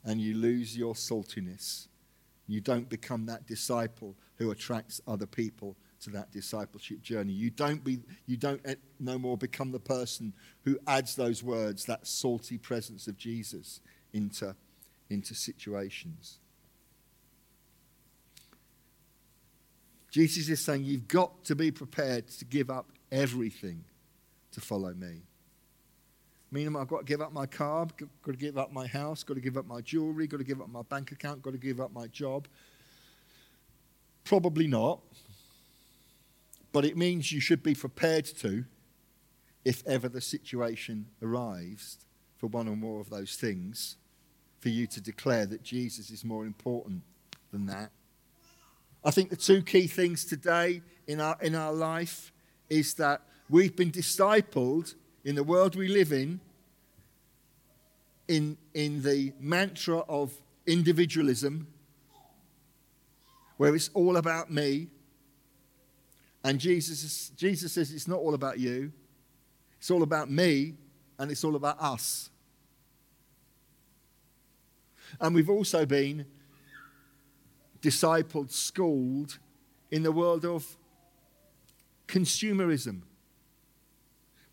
and 0.05 0.21
you 0.21 0.35
lose 0.35 0.77
your 0.77 0.95
saltiness. 0.95 1.87
You 2.49 2.61
don't 2.61 2.89
become 2.89 3.27
that 3.27 3.47
disciple 3.47 4.17
who 4.39 4.51
attracts 4.51 5.01
other 5.07 5.27
people 5.27 5.77
to 6.01 6.11
that 6.11 6.33
discipleship 6.33 7.01
journey. 7.01 7.33
You 7.33 7.51
don't, 7.51 7.85
be, 7.85 8.01
you 8.27 8.37
don't 8.37 8.61
no 8.99 9.21
more 9.21 9.39
become 9.39 9.71
the 9.71 9.79
person 9.79 10.33
who 10.65 10.81
adds 10.89 11.15
those 11.15 11.45
words, 11.45 11.85
that 11.85 12.09
salty 12.09 12.59
presence 12.59 13.07
of 13.07 13.17
Jesus, 13.17 13.81
into 14.13 14.57
into 15.15 15.35
situations. 15.35 16.39
Jesus 20.11 20.49
is 20.49 20.65
saying 20.65 20.85
you've 20.85 21.09
got 21.09 21.43
to 21.45 21.57
be 21.57 21.71
prepared 21.71 22.29
to 22.29 22.45
give 22.45 22.71
up 22.71 22.87
everything 23.11 23.85
to 24.53 24.61
follow 24.61 24.95
me. 24.95 25.23
Meaning, 26.53 26.77
I've 26.77 26.87
got 26.87 26.99
to 26.99 27.05
give 27.05 27.21
up 27.21 27.33
my 27.33 27.47
car, 27.47 27.89
got 27.99 28.09
to 28.27 28.37
give 28.37 28.57
up 28.57 28.73
my 28.73 28.87
house, 28.87 29.25
got 29.25 29.35
to 29.35 29.41
give 29.41 29.57
up 29.57 29.67
my 29.67 29.81
jewelry, 29.81 30.29
got 30.29 30.37
to 30.37 30.45
give 30.45 30.61
up 30.61 30.69
my 30.69 30.83
bank 30.83 31.11
account, 31.11 31.43
got 31.43 31.51
to 31.51 31.59
give 31.59 31.81
up 31.81 31.93
my 31.93 32.07
job. 32.07 32.47
Probably 34.23 34.69
not. 34.69 35.01
But 36.73 36.85
it 36.85 36.97
means 36.97 37.33
you 37.33 37.41
should 37.41 37.65
be 37.65 37.75
prepared 37.75 38.25
to, 38.39 38.65
if 39.65 39.85
ever 39.85 40.09
the 40.09 40.21
situation 40.21 41.07
arrives 41.21 41.99
for 42.37 42.47
one 42.47 42.69
or 42.69 42.77
more 42.77 43.01
of 43.01 43.11
those 43.11 43.35
things, 43.35 43.97
for 44.65 44.71
you 44.71 44.87
to 44.87 44.99
declare 44.99 45.45
that 45.45 45.63
Jesus 45.63 46.09
is 46.09 46.25
more 46.25 46.47
important 46.47 47.03
than 47.53 47.67
that. 47.67 47.91
I 49.05 49.11
think 49.11 49.29
the 49.29 49.37
two 49.37 49.61
key 49.61 49.87
things 49.87 50.25
today 50.25 50.81
in 51.07 51.21
our, 51.21 51.37
in 51.43 51.55
our 51.55 51.75
life 51.75 52.33
is 52.71 52.95
that 52.95 53.21
we've 53.51 53.77
been 53.77 53.91
discipled 53.91 54.95
in 55.23 55.35
the 55.35 55.45
world 55.45 55.77
we 55.77 55.89
live 55.89 56.13
in 56.13 56.41
in, 58.27 58.57
in 58.73 59.03
the 59.03 59.35
mantra 59.39 59.99
of 59.99 60.33
individualism, 60.67 61.67
where 63.59 63.75
it's 63.75 63.91
all 63.93 64.17
about 64.17 64.51
me. 64.51 64.89
And 66.43 66.59
Jesus, 66.59 67.33
Jesus 67.37 67.75
says 67.75 67.93
it's 67.93 68.09
not 68.09 68.19
all 68.19 68.33
about 68.33 68.59
you, 68.59 68.93
it's 69.79 69.91
all 69.91 70.03
about 70.03 70.31
me, 70.31 70.73
and 71.19 71.31
it's 71.31 71.45
all 71.45 71.55
about 71.55 71.79
us. 71.83 72.31
And 75.21 75.35
we've 75.35 75.51
also 75.51 75.87
been 75.87 76.27
discipled, 77.81 78.51
schooled 78.51 79.39
in 79.91 80.03
the 80.03 80.13
world 80.13 80.45
of 80.45 80.77
consumerism, 82.09 83.03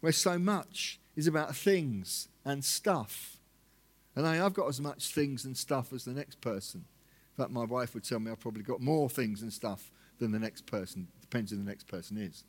where 0.02 0.12
so 0.12 0.38
much 0.38 1.00
is 1.16 1.28
about 1.28 1.56
things 1.56 2.28
and 2.44 2.64
stuff. 2.64 3.38
And 4.16 4.28
I, 4.28 4.46
I've 4.46 4.54
got 4.54 4.68
as 4.68 4.82
much 4.82 5.14
things 5.14 5.46
and 5.46 5.56
stuff 5.56 5.94
as 5.94 6.06
the 6.06 6.12
next 6.12 6.42
person. 6.42 6.86
In 7.38 7.44
fact, 7.44 7.52
my 7.52 7.64
wife 7.64 7.94
would 7.94 8.04
tell 8.04 8.20
me 8.20 8.32
I've 8.32 8.40
probably 8.40 8.64
got 8.64 8.82
more 8.82 9.10
things 9.10 9.42
and 9.42 9.52
stuff 9.52 9.92
than 10.20 10.32
the 10.32 10.40
next 10.40 10.66
person. 10.66 11.08
Depends 11.22 11.52
who 11.52 11.58
the 11.58 11.64
next 11.64 11.88
person 11.88 12.18
is. 12.18 12.44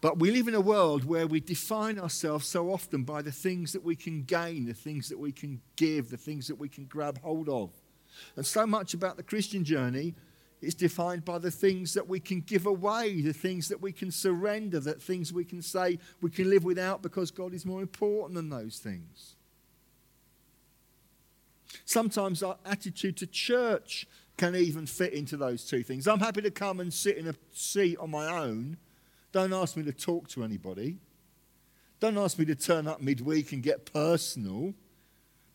But 0.00 0.18
we 0.18 0.30
live 0.30 0.48
in 0.48 0.54
a 0.54 0.60
world 0.60 1.04
where 1.04 1.26
we 1.26 1.40
define 1.40 1.98
ourselves 1.98 2.46
so 2.46 2.72
often 2.72 3.04
by 3.04 3.20
the 3.20 3.32
things 3.32 3.72
that 3.72 3.84
we 3.84 3.96
can 3.96 4.22
gain, 4.22 4.64
the 4.64 4.74
things 4.74 5.10
that 5.10 5.18
we 5.18 5.30
can 5.30 5.60
give, 5.76 6.08
the 6.08 6.16
things 6.16 6.48
that 6.48 6.56
we 6.56 6.68
can 6.68 6.86
grab 6.86 7.20
hold 7.20 7.48
of. 7.48 7.70
And 8.36 8.46
so 8.46 8.66
much 8.66 8.94
about 8.94 9.16
the 9.16 9.22
Christian 9.22 9.62
journey 9.62 10.14
is 10.62 10.74
defined 10.74 11.24
by 11.24 11.38
the 11.38 11.50
things 11.50 11.94
that 11.94 12.08
we 12.08 12.18
can 12.18 12.40
give 12.40 12.66
away, 12.66 13.20
the 13.20 13.32
things 13.32 13.68
that 13.68 13.80
we 13.80 13.92
can 13.92 14.10
surrender, 14.10 14.80
the 14.80 14.94
things 14.94 15.32
we 15.32 15.44
can 15.44 15.62
say 15.62 15.98
we 16.20 16.30
can 16.30 16.48
live 16.48 16.64
without 16.64 17.02
because 17.02 17.30
God 17.30 17.52
is 17.52 17.66
more 17.66 17.82
important 17.82 18.34
than 18.34 18.48
those 18.48 18.78
things. 18.78 19.36
Sometimes 21.84 22.42
our 22.42 22.56
attitude 22.64 23.16
to 23.18 23.26
church 23.26 24.06
can 24.36 24.56
even 24.56 24.86
fit 24.86 25.12
into 25.12 25.36
those 25.36 25.64
two 25.64 25.82
things. 25.82 26.08
I'm 26.08 26.20
happy 26.20 26.40
to 26.42 26.50
come 26.50 26.80
and 26.80 26.92
sit 26.92 27.16
in 27.16 27.28
a 27.28 27.34
seat 27.52 27.98
on 27.98 28.10
my 28.10 28.26
own 28.26 28.78
don't 29.32 29.52
ask 29.52 29.76
me 29.76 29.84
to 29.84 29.92
talk 29.92 30.28
to 30.30 30.42
anybody. 30.42 30.98
Don't 32.00 32.16
ask 32.16 32.38
me 32.38 32.44
to 32.46 32.54
turn 32.54 32.86
up 32.86 33.00
midweek 33.00 33.52
and 33.52 33.62
get 33.62 33.92
personal. 33.92 34.74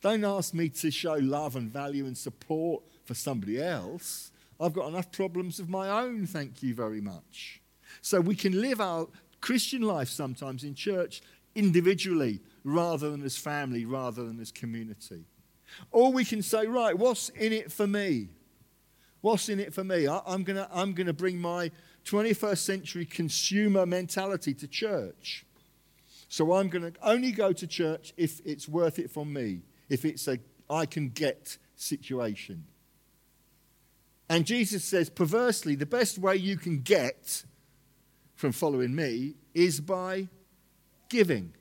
Don't 0.01 0.23
ask 0.23 0.53
me 0.53 0.69
to 0.69 0.91
show 0.91 1.15
love 1.15 1.55
and 1.55 1.71
value 1.71 2.05
and 2.05 2.17
support 2.17 2.83
for 3.03 3.15
somebody 3.15 3.61
else. 3.61 4.31
I've 4.59 4.73
got 4.73 4.87
enough 4.87 5.11
problems 5.11 5.59
of 5.59 5.69
my 5.69 5.89
own, 5.89 6.27
thank 6.27 6.63
you 6.63 6.73
very 6.73 7.01
much. 7.01 7.61
So 8.01 8.21
we 8.21 8.35
can 8.35 8.61
live 8.61 8.79
our 8.79 9.07
Christian 9.41 9.81
life 9.81 10.09
sometimes 10.09 10.63
in 10.63 10.75
church 10.75 11.21
individually 11.55 12.41
rather 12.63 13.09
than 13.09 13.23
as 13.23 13.37
family, 13.37 13.85
rather 13.85 14.23
than 14.23 14.39
as 14.39 14.51
community. 14.51 15.25
Or 15.91 16.11
we 16.11 16.23
can 16.23 16.41
say, 16.41 16.67
right, 16.67 16.97
what's 16.97 17.29
in 17.29 17.51
it 17.51 17.71
for 17.71 17.87
me? 17.87 18.29
What's 19.21 19.49
in 19.49 19.59
it 19.59 19.73
for 19.73 19.83
me? 19.83 20.07
I, 20.07 20.21
am 20.27 20.43
going 20.43 20.57
to 20.57 20.67
I'm 20.71 20.93
going 20.93 21.07
to 21.07 21.13
bring 21.13 21.39
my 21.39 21.71
21st 22.05 22.57
century 22.57 23.05
consumer 23.05 23.85
mentality 23.85 24.53
to 24.53 24.67
church. 24.67 25.45
So 26.27 26.53
I'm 26.53 26.69
going 26.69 26.91
to 26.91 26.99
only 27.01 27.31
go 27.31 27.53
to 27.53 27.67
church 27.67 28.13
if 28.17 28.41
it's 28.45 28.67
worth 28.67 28.99
it 28.99 29.09
for 29.11 29.25
me, 29.25 29.61
if 29.89 30.05
it's 30.05 30.27
a 30.27 30.39
I 30.69 30.85
can 30.85 31.09
get 31.09 31.57
situation. 31.75 32.65
And 34.29 34.45
Jesus 34.45 34.83
says, 34.83 35.09
perversely, 35.09 35.75
the 35.75 35.85
best 35.85 36.17
way 36.17 36.35
you 36.35 36.57
can 36.57 36.79
get 36.81 37.43
from 38.33 38.51
following 38.51 38.95
me 38.95 39.35
is 39.53 39.79
by 39.79 40.27
giving. 41.09 41.53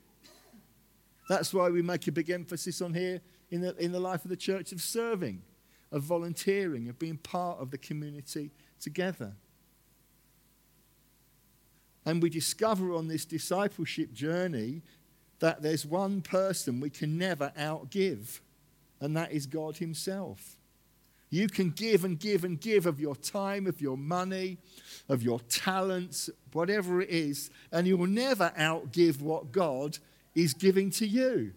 That's 1.29 1.53
why 1.53 1.69
we 1.69 1.81
make 1.81 2.07
a 2.07 2.11
big 2.11 2.29
emphasis 2.29 2.81
on 2.81 2.93
here 2.93 3.21
in 3.51 3.61
the, 3.61 3.75
in 3.77 3.91
the 3.91 3.99
life 3.99 4.25
of 4.25 4.29
the 4.29 4.37
church 4.37 4.71
of 4.71 4.81
serving, 4.81 5.43
of 5.91 6.03
volunteering, 6.03 6.89
of 6.89 6.97
being 6.97 7.17
part 7.17 7.59
of 7.59 7.71
the 7.71 7.77
community 7.77 8.51
together. 8.79 9.33
And 12.05 12.21
we 12.21 12.29
discover 12.29 12.93
on 12.93 13.07
this 13.07 13.25
discipleship 13.25 14.13
journey 14.13 14.81
that 15.39 15.61
there's 15.61 15.85
one 15.85 16.21
person 16.21 16.79
we 16.79 16.89
can 16.89 17.17
never 17.17 17.51
outgive, 17.57 18.39
and 19.01 19.17
that 19.17 19.31
is 19.31 19.45
God 19.45 19.77
Himself. 19.77 20.55
You 21.29 21.47
can 21.47 21.71
give 21.71 22.05
and 22.05 22.17
give 22.17 22.43
and 22.45 22.61
give 22.61 22.85
of 22.85 22.99
your 22.99 23.15
time, 23.15 23.67
of 23.67 23.81
your 23.81 23.97
money, 23.97 24.57
of 25.09 25.23
your 25.23 25.39
talents, 25.41 26.29
whatever 26.53 27.01
it 27.01 27.09
is, 27.09 27.49
and 27.71 27.87
you 27.87 27.97
will 27.97 28.07
never 28.07 28.53
outgive 28.57 29.21
what 29.21 29.51
God 29.51 29.97
is 30.35 30.53
giving 30.53 30.91
to 30.91 31.07
you. 31.07 31.53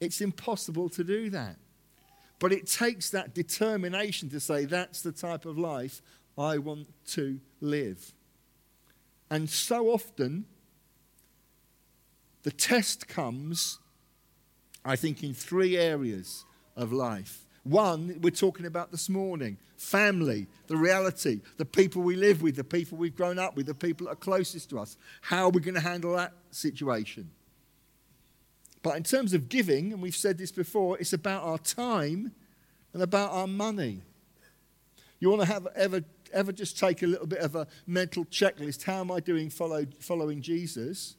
It's 0.00 0.20
impossible 0.20 0.88
to 0.90 1.04
do 1.04 1.30
that. 1.30 1.56
But 2.38 2.52
it 2.52 2.66
takes 2.66 3.10
that 3.10 3.34
determination 3.34 4.30
to 4.30 4.40
say, 4.40 4.64
that's 4.64 5.02
the 5.02 5.12
type 5.12 5.44
of 5.44 5.58
life 5.58 6.00
I 6.38 6.56
want 6.58 6.88
to 7.08 7.38
live. 7.60 8.12
And 9.30 9.48
so 9.48 9.90
often, 9.90 10.46
the 12.42 12.50
test 12.50 13.06
comes, 13.06 13.78
I 14.84 14.96
think, 14.96 15.22
in 15.22 15.34
three 15.34 15.76
areas 15.76 16.44
of 16.76 16.92
life. 16.92 17.46
One, 17.62 18.18
we're 18.22 18.30
talking 18.30 18.66
about 18.66 18.90
this 18.90 19.08
morning 19.08 19.58
family, 19.76 20.46
the 20.66 20.76
reality, 20.76 21.40
the 21.56 21.64
people 21.64 22.02
we 22.02 22.14
live 22.14 22.42
with, 22.42 22.54
the 22.54 22.64
people 22.64 22.98
we've 22.98 23.16
grown 23.16 23.38
up 23.38 23.56
with, 23.56 23.64
the 23.64 23.74
people 23.74 24.06
that 24.06 24.12
are 24.12 24.16
closest 24.16 24.68
to 24.68 24.78
us. 24.78 24.98
How 25.22 25.44
are 25.44 25.48
we 25.50 25.60
going 25.62 25.74
to 25.74 25.80
handle 25.80 26.14
that 26.16 26.34
situation? 26.50 27.30
But 28.82 28.96
in 28.96 29.02
terms 29.02 29.32
of 29.32 29.48
giving, 29.48 29.92
and 29.92 30.02
we've 30.02 30.14
said 30.14 30.36
this 30.36 30.52
before, 30.52 30.98
it's 30.98 31.14
about 31.14 31.44
our 31.44 31.56
time 31.56 32.32
and 32.92 33.02
about 33.02 33.30
our 33.30 33.46
money. 33.46 34.02
You 35.18 35.30
want 35.30 35.42
to 35.42 35.48
have 35.48 35.66
ever 35.74 36.02
ever 36.32 36.52
just 36.52 36.78
take 36.78 37.02
a 37.02 37.06
little 37.06 37.26
bit 37.26 37.40
of 37.40 37.54
a 37.56 37.66
mental 37.86 38.24
checklist 38.24 38.84
how 38.84 39.00
am 39.00 39.10
I 39.10 39.20
doing 39.20 39.50
follow, 39.50 39.86
following 40.00 40.42
Jesus? 40.42 41.16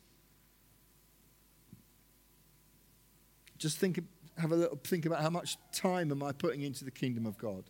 Just 3.57 3.77
think, 3.77 4.03
have 4.37 4.51
a 4.51 4.55
little 4.55 4.79
think 4.83 5.05
about 5.05 5.21
how 5.21 5.29
much 5.29 5.57
time 5.71 6.11
am 6.11 6.23
I 6.23 6.31
putting 6.31 6.61
into 6.61 6.83
the 6.83 6.91
kingdom 6.91 7.25
of 7.25 7.37
God? 7.37 7.63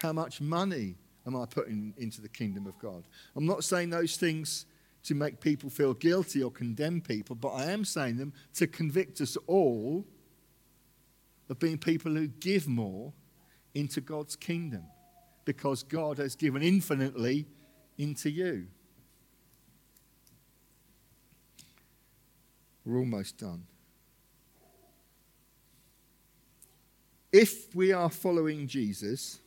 How 0.00 0.12
much 0.12 0.40
money 0.40 0.96
am 1.26 1.36
I 1.36 1.46
putting 1.46 1.94
into 1.96 2.20
the 2.20 2.28
kingdom 2.28 2.66
of 2.66 2.78
God? 2.78 3.04
I'm 3.34 3.46
not 3.46 3.64
saying 3.64 3.90
those 3.90 4.16
things 4.16 4.66
to 5.04 5.14
make 5.14 5.40
people 5.40 5.70
feel 5.70 5.94
guilty 5.94 6.42
or 6.42 6.50
condemn 6.50 7.00
people, 7.00 7.36
but 7.36 7.50
I 7.50 7.70
am 7.70 7.84
saying 7.84 8.16
them 8.16 8.32
to 8.54 8.66
convict 8.66 9.20
us 9.20 9.36
all 9.46 10.04
of 11.48 11.58
being 11.58 11.78
people 11.78 12.12
who 12.12 12.26
give 12.26 12.66
more 12.66 13.12
into 13.74 14.00
God's 14.00 14.36
kingdom 14.36 14.84
because 15.46 15.82
God 15.82 16.18
has 16.18 16.36
given 16.36 16.62
infinitely 16.62 17.46
into 17.96 18.28
you. 18.28 18.66
We're 22.84 22.98
almost 22.98 23.38
done. 23.38 23.64
If 27.32 27.74
we 27.74 27.92
are 27.92 28.10
following 28.10 28.66
Jesus, 28.66 29.40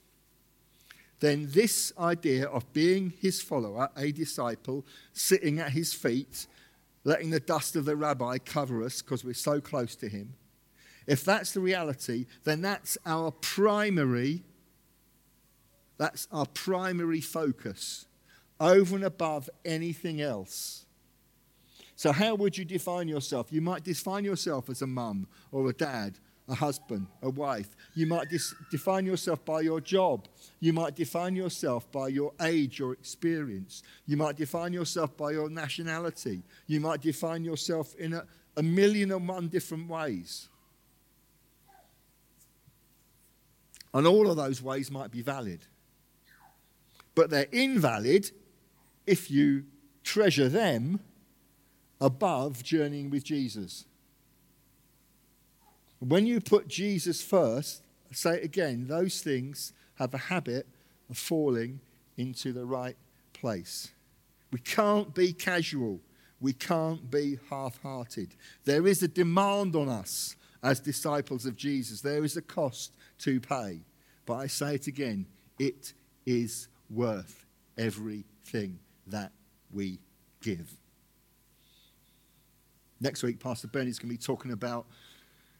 then 1.19 1.49
this 1.51 1.93
idea 1.99 2.47
of 2.47 2.71
being 2.73 3.13
his 3.19 3.41
follower, 3.41 3.89
a 3.95 4.11
disciple, 4.11 4.85
sitting 5.13 5.59
at 5.59 5.71
his 5.71 5.93
feet, 5.93 6.47
letting 7.03 7.29
the 7.29 7.39
dust 7.39 7.75
of 7.75 7.85
the 7.85 7.95
rabbi 7.95 8.37
cover 8.37 8.83
us 8.83 9.01
because 9.01 9.23
we're 9.23 9.33
so 9.33 9.59
close 9.59 9.95
to 9.97 10.09
him, 10.09 10.33
if 11.07 11.25
that's 11.25 11.53
the 11.53 11.59
reality, 11.59 12.25
then 12.43 12.61
that's 12.61 12.97
our 13.05 13.31
primary 13.31 14.43
that's 15.99 16.29
our 16.31 16.45
primary 16.45 17.19
focus 17.19 18.05
over 18.59 18.95
and 18.95 19.03
above 19.03 19.49
anything 19.65 20.21
else. 20.21 20.85
So, 21.95 22.13
how 22.13 22.35
would 22.35 22.57
you 22.57 22.63
define 22.63 23.09
yourself? 23.09 23.51
You 23.51 23.61
might 23.61 23.83
define 23.83 24.23
yourself 24.23 24.69
as 24.69 24.81
a 24.81 24.87
mum 24.87 25.27
or 25.51 25.69
a 25.69 25.73
dad, 25.73 26.17
a 26.47 26.55
husband, 26.55 27.07
a 27.21 27.29
wife. 27.29 27.75
You 27.93 28.07
might 28.07 28.29
dis- 28.29 28.55
define 28.71 29.05
yourself 29.05 29.43
by 29.43 29.59
your 29.59 29.81
job. 29.81 30.29
You 30.61 30.71
might 30.71 30.95
define 30.95 31.35
yourself 31.35 31.91
by 31.91 32.07
your 32.07 32.31
age 32.41 32.79
or 32.79 32.93
experience. 32.93 33.83
You 34.07 34.15
might 34.15 34.37
define 34.37 34.71
yourself 34.71 35.17
by 35.17 35.31
your 35.31 35.49
nationality. 35.49 36.43
You 36.67 36.79
might 36.79 37.01
define 37.01 37.43
yourself 37.43 37.93
in 37.95 38.13
a, 38.13 38.23
a 38.55 38.63
million 38.63 39.11
and 39.11 39.27
one 39.27 39.49
different 39.49 39.89
ways. 39.89 40.47
And 43.93 44.07
all 44.07 44.31
of 44.31 44.37
those 44.37 44.61
ways 44.61 44.89
might 44.89 45.11
be 45.11 45.21
valid 45.21 45.65
but 47.15 47.29
they're 47.29 47.47
invalid 47.51 48.31
if 49.05 49.29
you 49.29 49.65
treasure 50.03 50.49
them 50.49 50.99
above 51.99 52.63
journeying 52.63 53.09
with 53.09 53.23
Jesus. 53.23 53.85
When 55.99 56.25
you 56.25 56.39
put 56.39 56.67
Jesus 56.67 57.21
first, 57.21 57.83
say 58.11 58.35
it 58.35 58.45
again, 58.45 58.87
those 58.87 59.21
things 59.21 59.73
have 59.95 60.13
a 60.13 60.17
habit 60.17 60.65
of 61.09 61.17
falling 61.17 61.81
into 62.17 62.53
the 62.53 62.65
right 62.65 62.95
place. 63.33 63.91
We 64.51 64.59
can't 64.59 65.13
be 65.13 65.33
casual 65.33 65.99
We 66.41 66.53
can't 66.53 67.11
be 67.11 67.37
half 67.49 67.81
hearted. 67.81 68.29
There 68.63 68.87
is 68.87 69.03
a 69.03 69.07
demand 69.07 69.75
on 69.75 69.89
us 69.89 70.35
as 70.63 70.79
disciples 70.79 71.45
of 71.45 71.55
Jesus, 71.55 72.01
there 72.01 72.23
is 72.23 72.37
a 72.37 72.41
cost 72.41 72.93
to 73.19 73.39
pay. 73.39 73.81
But 74.25 74.35
I 74.35 74.47
say 74.47 74.75
it 74.75 74.87
again 74.87 75.25
it 75.57 75.93
is 76.25 76.68
worth 76.89 77.45
everything 77.77 78.79
that 79.07 79.31
we 79.71 79.99
give. 80.41 80.75
Next 83.01 83.23
week, 83.23 83.39
Pastor 83.39 83.67
Benny's 83.67 83.99
going 83.99 84.09
to 84.09 84.17
be 84.17 84.21
talking 84.21 84.51
about 84.51 84.85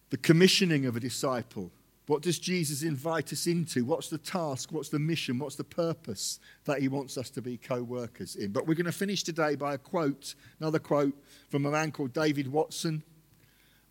the 0.09 0.17
commissioning 0.17 0.86
of 0.86 0.95
a 0.95 0.99
disciple. 0.99 1.71
What 2.07 2.21
does 2.21 2.39
Jesus 2.39 2.82
invite 2.82 3.32
us 3.32 3.45
into? 3.47 3.86
What's 3.86 4.09
the 4.09 4.17
task? 4.17 4.71
What's 4.71 4.89
the 4.89 4.99
mission? 4.99 5.38
What's 5.38 5.55
the 5.55 5.63
purpose 5.63 6.39
that 6.65 6.82
he 6.82 6.88
wants 6.88 7.17
us 7.17 7.30
to 7.32 7.41
be 7.41 7.57
co 7.57 7.84
workers 7.84 8.36
in? 8.36 8.51
But 8.51 8.67
we're 8.67 8.73
going 8.73 8.88
to 8.88 8.91
finish 8.91 9.23
today 9.23 9.55
by 9.55 9.75
a 9.75 9.77
quote, 9.77 10.34
another 10.59 10.80
quote 10.80 11.13
from 11.49 11.65
a 11.65 11.71
man 11.71 11.91
called 11.91 12.11
David 12.11 12.47
Watson, 12.47 13.03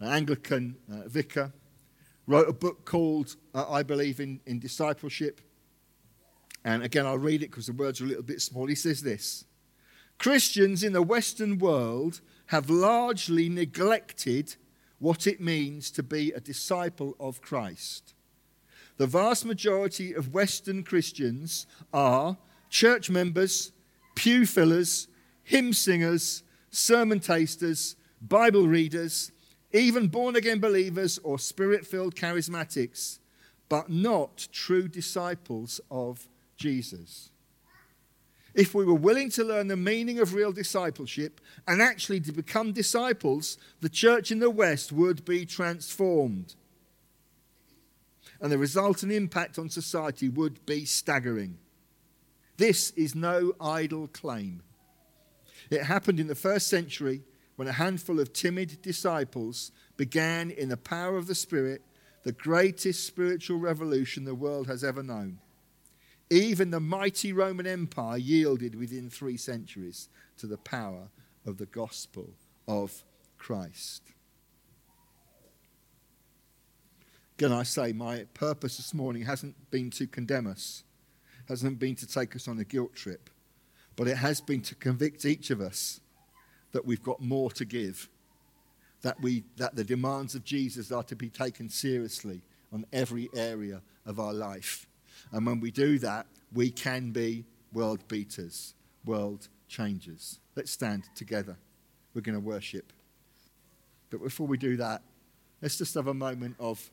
an 0.01 0.09
Anglican 0.09 0.77
uh, 0.93 1.09
vicar. 1.09 1.53
Wrote 2.27 2.49
a 2.49 2.53
book 2.53 2.85
called, 2.85 3.37
uh, 3.55 3.71
I 3.71 3.83
Believe 3.83 4.21
in, 4.21 4.41
in 4.45 4.59
Discipleship. 4.59 5.41
And 6.69 6.83
again, 6.83 7.07
I'll 7.07 7.17
read 7.17 7.43
it 7.43 7.51
because 7.51 7.65
the 7.65 7.73
words 7.73 7.99
are 7.99 8.05
a 8.05 8.09
little 8.09 8.23
bit 8.23 8.43
small. 8.43 8.67
He 8.67 8.75
says 8.75 9.03
this 9.03 9.47
Christians 10.19 10.85
in 10.85 10.93
the 10.93 11.01
Western 11.01 11.57
world 11.57 12.21
have 12.49 12.69
largely 12.69 13.49
neglected 13.49 14.57
what 14.99 15.27
it 15.27 15.41
means 15.41 15.91
to 15.93 16.03
be 16.03 16.31
a 16.31 16.41
disciple 16.41 17.17
of 17.19 17.41
Christ. 17.41 18.13
The 18.99 19.07
vast 19.07 19.47
majority 19.47 20.13
of 20.13 20.35
Western 20.35 20.83
Christians 20.83 21.67
are 21.91 22.37
church 22.69 23.09
members, 23.09 23.73
pew 24.15 24.45
fillers, 24.45 25.09
hymn 25.45 25.73
singers, 25.73 26.43
sermon 26.69 27.21
tasters, 27.21 27.97
Bible 28.21 28.69
readers, 28.69 29.33
even 29.73 30.09
born 30.09 30.37
again 30.37 30.59
believers 30.59 31.19
or 31.25 31.39
spirit 31.39 31.87
filled 31.87 32.15
charismatics, 32.15 33.21
but 33.71 33.89
not 33.89 34.49
true 34.53 34.87
disciples 34.87 35.81
of 35.91 36.29
Jesus 36.59 37.31
if 38.59 38.75
we 38.75 38.85
were 38.85 38.93
willing 38.93 39.31
to 39.31 39.45
learn 39.45 39.69
the 39.69 39.77
meaning 39.77 40.19
of 40.19 40.35
real 40.35 40.51
discipleship 40.51 41.41
and 41.69 41.81
actually 41.81 42.19
to 42.21 42.33
become 42.33 42.73
disciples, 42.73 43.57
the 43.81 43.89
church 43.89 44.33
in 44.33 44.41
the 44.41 44.51
West 44.51 44.91
would 44.91 45.25
be 45.25 45.47
transformed. 45.47 46.57
And 48.41 48.51
the 48.51 48.59
resultant 48.59 49.13
impact 49.13 49.61
on 49.61 49.69
society 49.69 50.29
would 50.29 50.67
be 50.67 50.85
staggering. 50.85 51.59
This 52.57 52.91
is 52.91 53.15
no 53.15 53.53
idle 53.61 54.09
claim. 54.09 54.63
It 55.71 55.85
happened 55.85 56.19
in 56.19 56.27
the 56.27 56.35
first 56.35 56.67
century 56.67 57.23
when 57.55 57.69
a 57.69 57.73
handful 57.73 58.19
of 58.19 58.33
timid 58.33 58.83
disciples 58.83 59.71
began, 59.97 60.51
in 60.51 60.69
the 60.69 60.77
power 60.77 61.17
of 61.17 61.29
the 61.29 61.35
Spirit, 61.37 61.83
the 62.25 62.33
greatest 62.33 63.07
spiritual 63.07 63.59
revolution 63.59 64.25
the 64.25 64.35
world 64.35 64.67
has 64.67 64.83
ever 64.83 65.05
known. 65.05 65.39
Even 66.31 66.71
the 66.71 66.81
mighty 66.81 67.33
Roman 67.33 67.67
Empire 67.67 68.19
yielded 68.19 68.75
within 68.75 69.09
three 69.09 69.37
centuries 69.37 70.09
to 70.37 70.47
the 70.47 70.59
power 70.59 71.09
of 71.47 71.57
the 71.57 71.67
gospel 71.67 72.31
of 72.67 73.05
Christ. 73.39 74.03
Can 77.39 77.53
I 77.53 77.63
say 77.63 77.93
my 77.93 78.25
purpose 78.35 78.79
this 78.79 78.93
morning 78.93 79.23
hasn't 79.23 79.71
been 79.71 79.91
to 79.93 80.09
condemn 80.09 80.49
us, 80.49 80.83
hasn't 81.49 81.79
been 81.79 81.95
to 81.95 82.07
take 82.07 82.35
us 82.35 82.49
on 82.49 82.59
a 82.59 82.65
guilt 82.65 82.95
trip, 82.95 83.31
but 83.95 84.09
it 84.09 84.17
has 84.17 84.41
been 84.41 84.61
to 84.63 84.75
convict 84.75 85.25
each 85.25 85.51
of 85.51 85.61
us 85.61 86.01
that 86.73 86.85
we've 86.85 87.03
got 87.03 87.21
more 87.21 87.51
to 87.53 87.65
give, 87.65 88.09
that, 89.03 89.21
we, 89.23 89.45
that 89.57 89.77
the 89.77 89.85
demands 89.85 90.35
of 90.35 90.45
Jesus 90.45 90.91
are 90.91 91.05
to 91.05 91.15
be 91.15 91.31
taken 91.31 91.69
seriously 91.69 92.43
on 92.73 92.85
every 92.93 93.31
area 93.35 93.83
of 94.05 94.19
our 94.19 94.35
life. 94.35 94.88
And 95.33 95.47
when 95.47 95.61
we 95.61 95.71
do 95.71 95.99
that, 96.01 96.27
we 96.53 96.71
can 96.71 97.11
be 97.11 97.45
world 97.73 98.07
beaters, 98.09 98.75
world 99.05 99.49
changers. 99.69 100.41
Let's 100.57 100.71
stand 100.71 101.05
together. 101.15 101.57
We're 102.15 102.23
going 102.23 102.35
to 102.35 102.41
worship. 102.41 102.93
But 104.11 104.23
before 104.23 104.47
we 104.47 104.57
do 104.57 104.77
that, 104.79 105.03
let's 105.61 105.77
just 105.77 105.95
have 105.95 106.07
a 106.07 106.15
moment 106.15 106.57
of, 106.59 106.91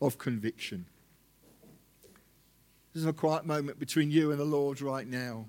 of 0.00 0.18
conviction. 0.18 0.84
This 2.92 3.02
is 3.02 3.08
a 3.08 3.12
quiet 3.12 3.44
moment 3.44 3.78
between 3.78 4.10
you 4.10 4.30
and 4.30 4.38
the 4.38 4.44
Lord 4.44 4.80
right 4.80 5.06
now. 5.06 5.46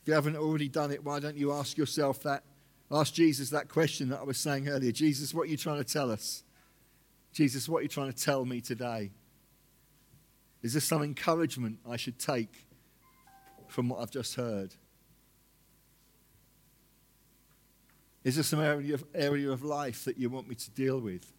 If 0.00 0.08
you 0.08 0.14
haven't 0.14 0.36
already 0.36 0.68
done 0.68 0.92
it, 0.92 1.04
why 1.04 1.20
don't 1.20 1.36
you 1.36 1.52
ask 1.52 1.76
yourself 1.76 2.22
that? 2.22 2.44
Ask 2.90 3.12
Jesus 3.12 3.50
that 3.50 3.68
question 3.68 4.08
that 4.08 4.20
I 4.20 4.22
was 4.22 4.38
saying 4.38 4.68
earlier. 4.68 4.92
Jesus, 4.92 5.34
what 5.34 5.42
are 5.42 5.50
you 5.50 5.58
trying 5.58 5.76
to 5.76 5.84
tell 5.84 6.10
us? 6.10 6.42
Jesus, 7.32 7.68
what 7.68 7.78
are 7.78 7.82
you 7.82 7.88
trying 7.88 8.12
to 8.12 8.18
tell 8.18 8.44
me 8.44 8.60
today? 8.60 9.10
Is 10.62 10.72
there 10.72 10.80
some 10.80 11.02
encouragement 11.02 11.78
I 11.88 11.96
should 11.96 12.18
take 12.18 12.66
from 13.68 13.88
what 13.88 14.00
I've 14.00 14.10
just 14.10 14.34
heard? 14.34 14.74
Is 18.24 18.34
there 18.34 18.44
some 18.44 18.60
area 18.60 18.94
of, 18.94 19.04
area 19.14 19.50
of 19.50 19.62
life 19.62 20.04
that 20.04 20.18
you 20.18 20.28
want 20.28 20.48
me 20.48 20.54
to 20.56 20.70
deal 20.70 21.00
with? 21.00 21.32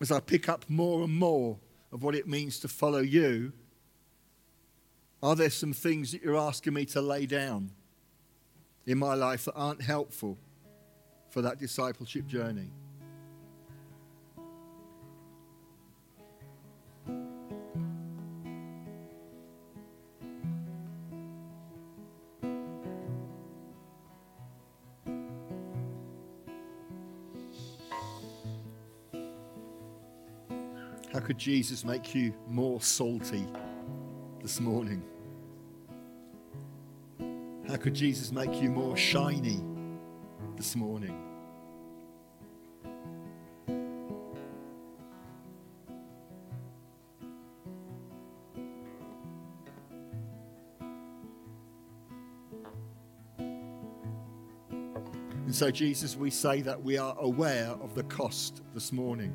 As 0.00 0.12
I 0.12 0.20
pick 0.20 0.48
up 0.48 0.64
more 0.68 1.02
and 1.02 1.12
more 1.12 1.58
of 1.90 2.02
what 2.02 2.14
it 2.14 2.28
means 2.28 2.58
to 2.60 2.68
follow 2.68 2.98
you, 2.98 3.52
are 5.24 5.34
there 5.34 5.48
some 5.48 5.72
things 5.72 6.12
that 6.12 6.22
you're 6.22 6.36
asking 6.36 6.74
me 6.74 6.84
to 6.84 7.00
lay 7.00 7.24
down 7.24 7.70
in 8.84 8.98
my 8.98 9.14
life 9.14 9.46
that 9.46 9.54
aren't 9.54 9.80
helpful 9.80 10.36
for 11.30 11.40
that 11.40 11.58
discipleship 11.58 12.26
journey? 12.26 12.70
How 31.14 31.20
could 31.20 31.38
Jesus 31.38 31.82
make 31.82 32.14
you 32.14 32.34
more 32.46 32.82
salty 32.82 33.46
this 34.42 34.60
morning? 34.60 35.02
How 37.74 37.80
could 37.80 37.94
Jesus 37.94 38.30
make 38.30 38.62
you 38.62 38.70
more 38.70 38.96
shiny 38.96 39.60
this 40.56 40.76
morning? 40.76 41.20
And 55.44 55.52
so, 55.52 55.72
Jesus, 55.72 56.16
we 56.16 56.30
say 56.30 56.60
that 56.60 56.80
we 56.80 56.96
are 56.96 57.16
aware 57.18 57.70
of 57.70 57.96
the 57.96 58.04
cost 58.04 58.62
this 58.72 58.92
morning. 58.92 59.34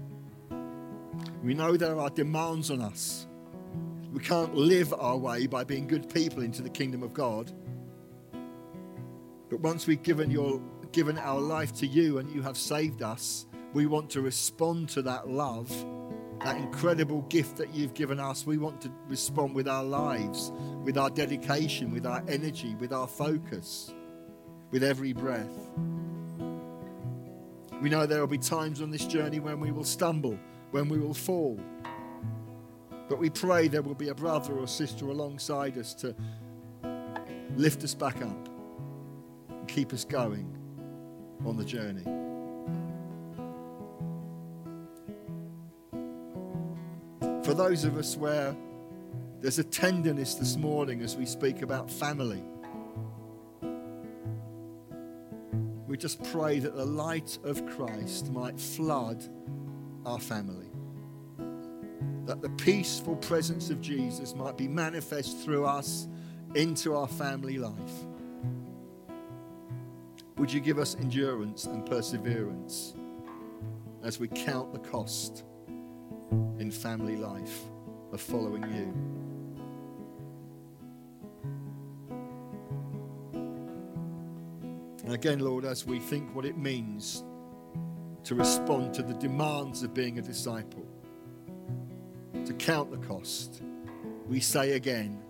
We 1.43 1.53
know 1.53 1.75
there 1.75 1.99
are 1.99 2.09
demands 2.09 2.71
on 2.71 2.79
us. 2.79 3.27
We 4.13 4.21
can't 4.21 4.55
live 4.55 4.93
our 4.93 5.17
way 5.17 5.45
by 5.45 5.65
being 5.65 5.87
good 5.87 6.09
people 6.13 6.41
into 6.41 6.61
the 6.61 6.69
kingdom 6.69 7.03
of 7.03 7.13
God. 7.13 7.51
Once 9.61 9.87
we've 9.87 10.03
given, 10.03 10.31
your, 10.31 10.61
given 10.93 11.17
our 11.17 11.39
life 11.39 11.73
to 11.73 11.85
you 11.85 12.19
and 12.19 12.33
you 12.33 12.41
have 12.41 12.57
saved 12.57 13.01
us, 13.01 13.45
we 13.73 13.85
want 13.85 14.09
to 14.09 14.21
respond 14.21 14.87
to 14.87 15.01
that 15.01 15.29
love, 15.29 15.69
that 16.45 16.55
incredible 16.55 17.23
gift 17.23 17.57
that 17.57 17.73
you've 17.75 17.93
given 17.93 18.21
us. 18.21 18.45
We 18.45 18.57
want 18.57 18.79
to 18.81 18.91
respond 19.09 19.53
with 19.53 19.67
our 19.67 19.83
lives, 19.83 20.53
with 20.85 20.97
our 20.97 21.09
dedication, 21.09 21.91
with 21.91 22.05
our 22.05 22.23
energy, 22.29 22.73
with 22.75 22.93
our 22.93 23.05
focus, 23.05 23.93
with 24.71 24.81
every 24.81 25.11
breath. 25.11 25.69
We 27.81 27.89
know 27.89 28.05
there 28.05 28.21
will 28.21 28.27
be 28.27 28.37
times 28.37 28.81
on 28.81 28.91
this 28.91 29.05
journey 29.05 29.41
when 29.41 29.59
we 29.59 29.71
will 29.71 29.83
stumble, 29.83 30.39
when 30.71 30.87
we 30.87 30.99
will 30.99 31.13
fall. 31.13 31.59
But 33.09 33.19
we 33.19 33.29
pray 33.29 33.67
there 33.67 33.81
will 33.81 33.93
be 33.93 34.07
a 34.07 34.15
brother 34.15 34.53
or 34.53 34.67
sister 34.67 35.05
alongside 35.07 35.77
us 35.77 35.93
to 35.95 36.15
lift 37.57 37.83
us 37.83 37.93
back 37.93 38.21
up 38.21 38.48
keep 39.69 39.93
us 39.93 40.03
going 40.03 40.57
on 41.45 41.55
the 41.55 41.63
journey. 41.63 42.03
For 47.45 47.53
those 47.53 47.83
of 47.83 47.97
us 47.97 48.17
where 48.17 48.55
there's 49.41 49.59
a 49.59 49.63
tenderness 49.63 50.35
this 50.35 50.57
morning 50.57 51.01
as 51.01 51.15
we 51.15 51.25
speak 51.25 51.61
about 51.61 51.89
family, 51.89 52.43
we 55.87 55.97
just 55.97 56.23
pray 56.31 56.59
that 56.59 56.75
the 56.75 56.85
light 56.85 57.37
of 57.43 57.65
Christ 57.67 58.31
might 58.31 58.59
flood 58.59 59.23
our 60.05 60.19
family. 60.19 60.69
That 62.25 62.41
the 62.41 62.49
peaceful 62.49 63.15
presence 63.17 63.69
of 63.69 63.81
Jesus 63.81 64.35
might 64.35 64.57
be 64.57 64.67
manifest 64.67 65.39
through 65.39 65.65
us 65.65 66.07
into 66.53 66.95
our 66.95 67.07
family 67.07 67.57
life. 67.57 68.05
Would 70.39 70.53
you 70.53 70.61
give 70.61 70.79
us 70.79 70.95
endurance 70.95 71.65
and 71.65 71.85
perseverance 71.85 72.95
as 74.03 74.21
we 74.21 74.29
count 74.29 74.71
the 74.71 74.79
cost 74.79 75.43
in 76.57 76.71
family 76.71 77.17
life 77.17 77.59
of 78.13 78.21
following 78.21 78.63
you? 78.63 78.93
And 85.03 85.13
again, 85.13 85.39
Lord, 85.39 85.65
as 85.65 85.85
we 85.85 85.99
think 85.99 86.33
what 86.33 86.45
it 86.45 86.57
means 86.57 87.25
to 88.23 88.33
respond 88.33 88.93
to 88.93 89.03
the 89.03 89.15
demands 89.15 89.83
of 89.83 89.93
being 89.93 90.19
a 90.19 90.21
disciple, 90.21 90.87
to 92.45 92.53
count 92.53 92.91
the 92.91 93.05
cost, 93.05 93.61
we 94.25 94.39
say 94.39 94.71
again, 94.71 95.21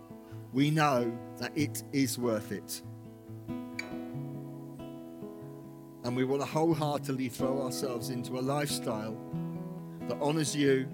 we 0.54 0.70
know 0.70 1.12
that 1.40 1.52
it 1.58 1.82
is 1.94 2.20
worth 2.20 2.52
it. 2.52 2.84
And 6.10 6.18
we 6.18 6.24
want 6.24 6.42
to 6.42 6.48
wholeheartedly 6.48 7.30
throw 7.30 7.62
ourselves 7.62 8.10
into 8.10 8.40
a 8.40 8.42
lifestyle 8.42 9.16
that 10.08 10.18
honors 10.20 10.56
you, 10.56 10.88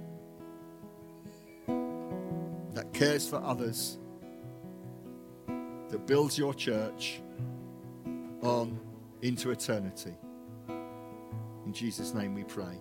that 2.74 2.92
cares 2.92 3.26
for 3.26 3.38
others, 3.38 3.98
that 5.48 6.06
builds 6.06 6.38
your 6.38 6.54
church 6.54 7.22
on 8.42 8.78
into 9.22 9.52
eternity. 9.52 10.18
In 10.68 11.72
Jesus' 11.72 12.14
name 12.14 12.36
we 12.36 12.44
pray. 12.44 12.78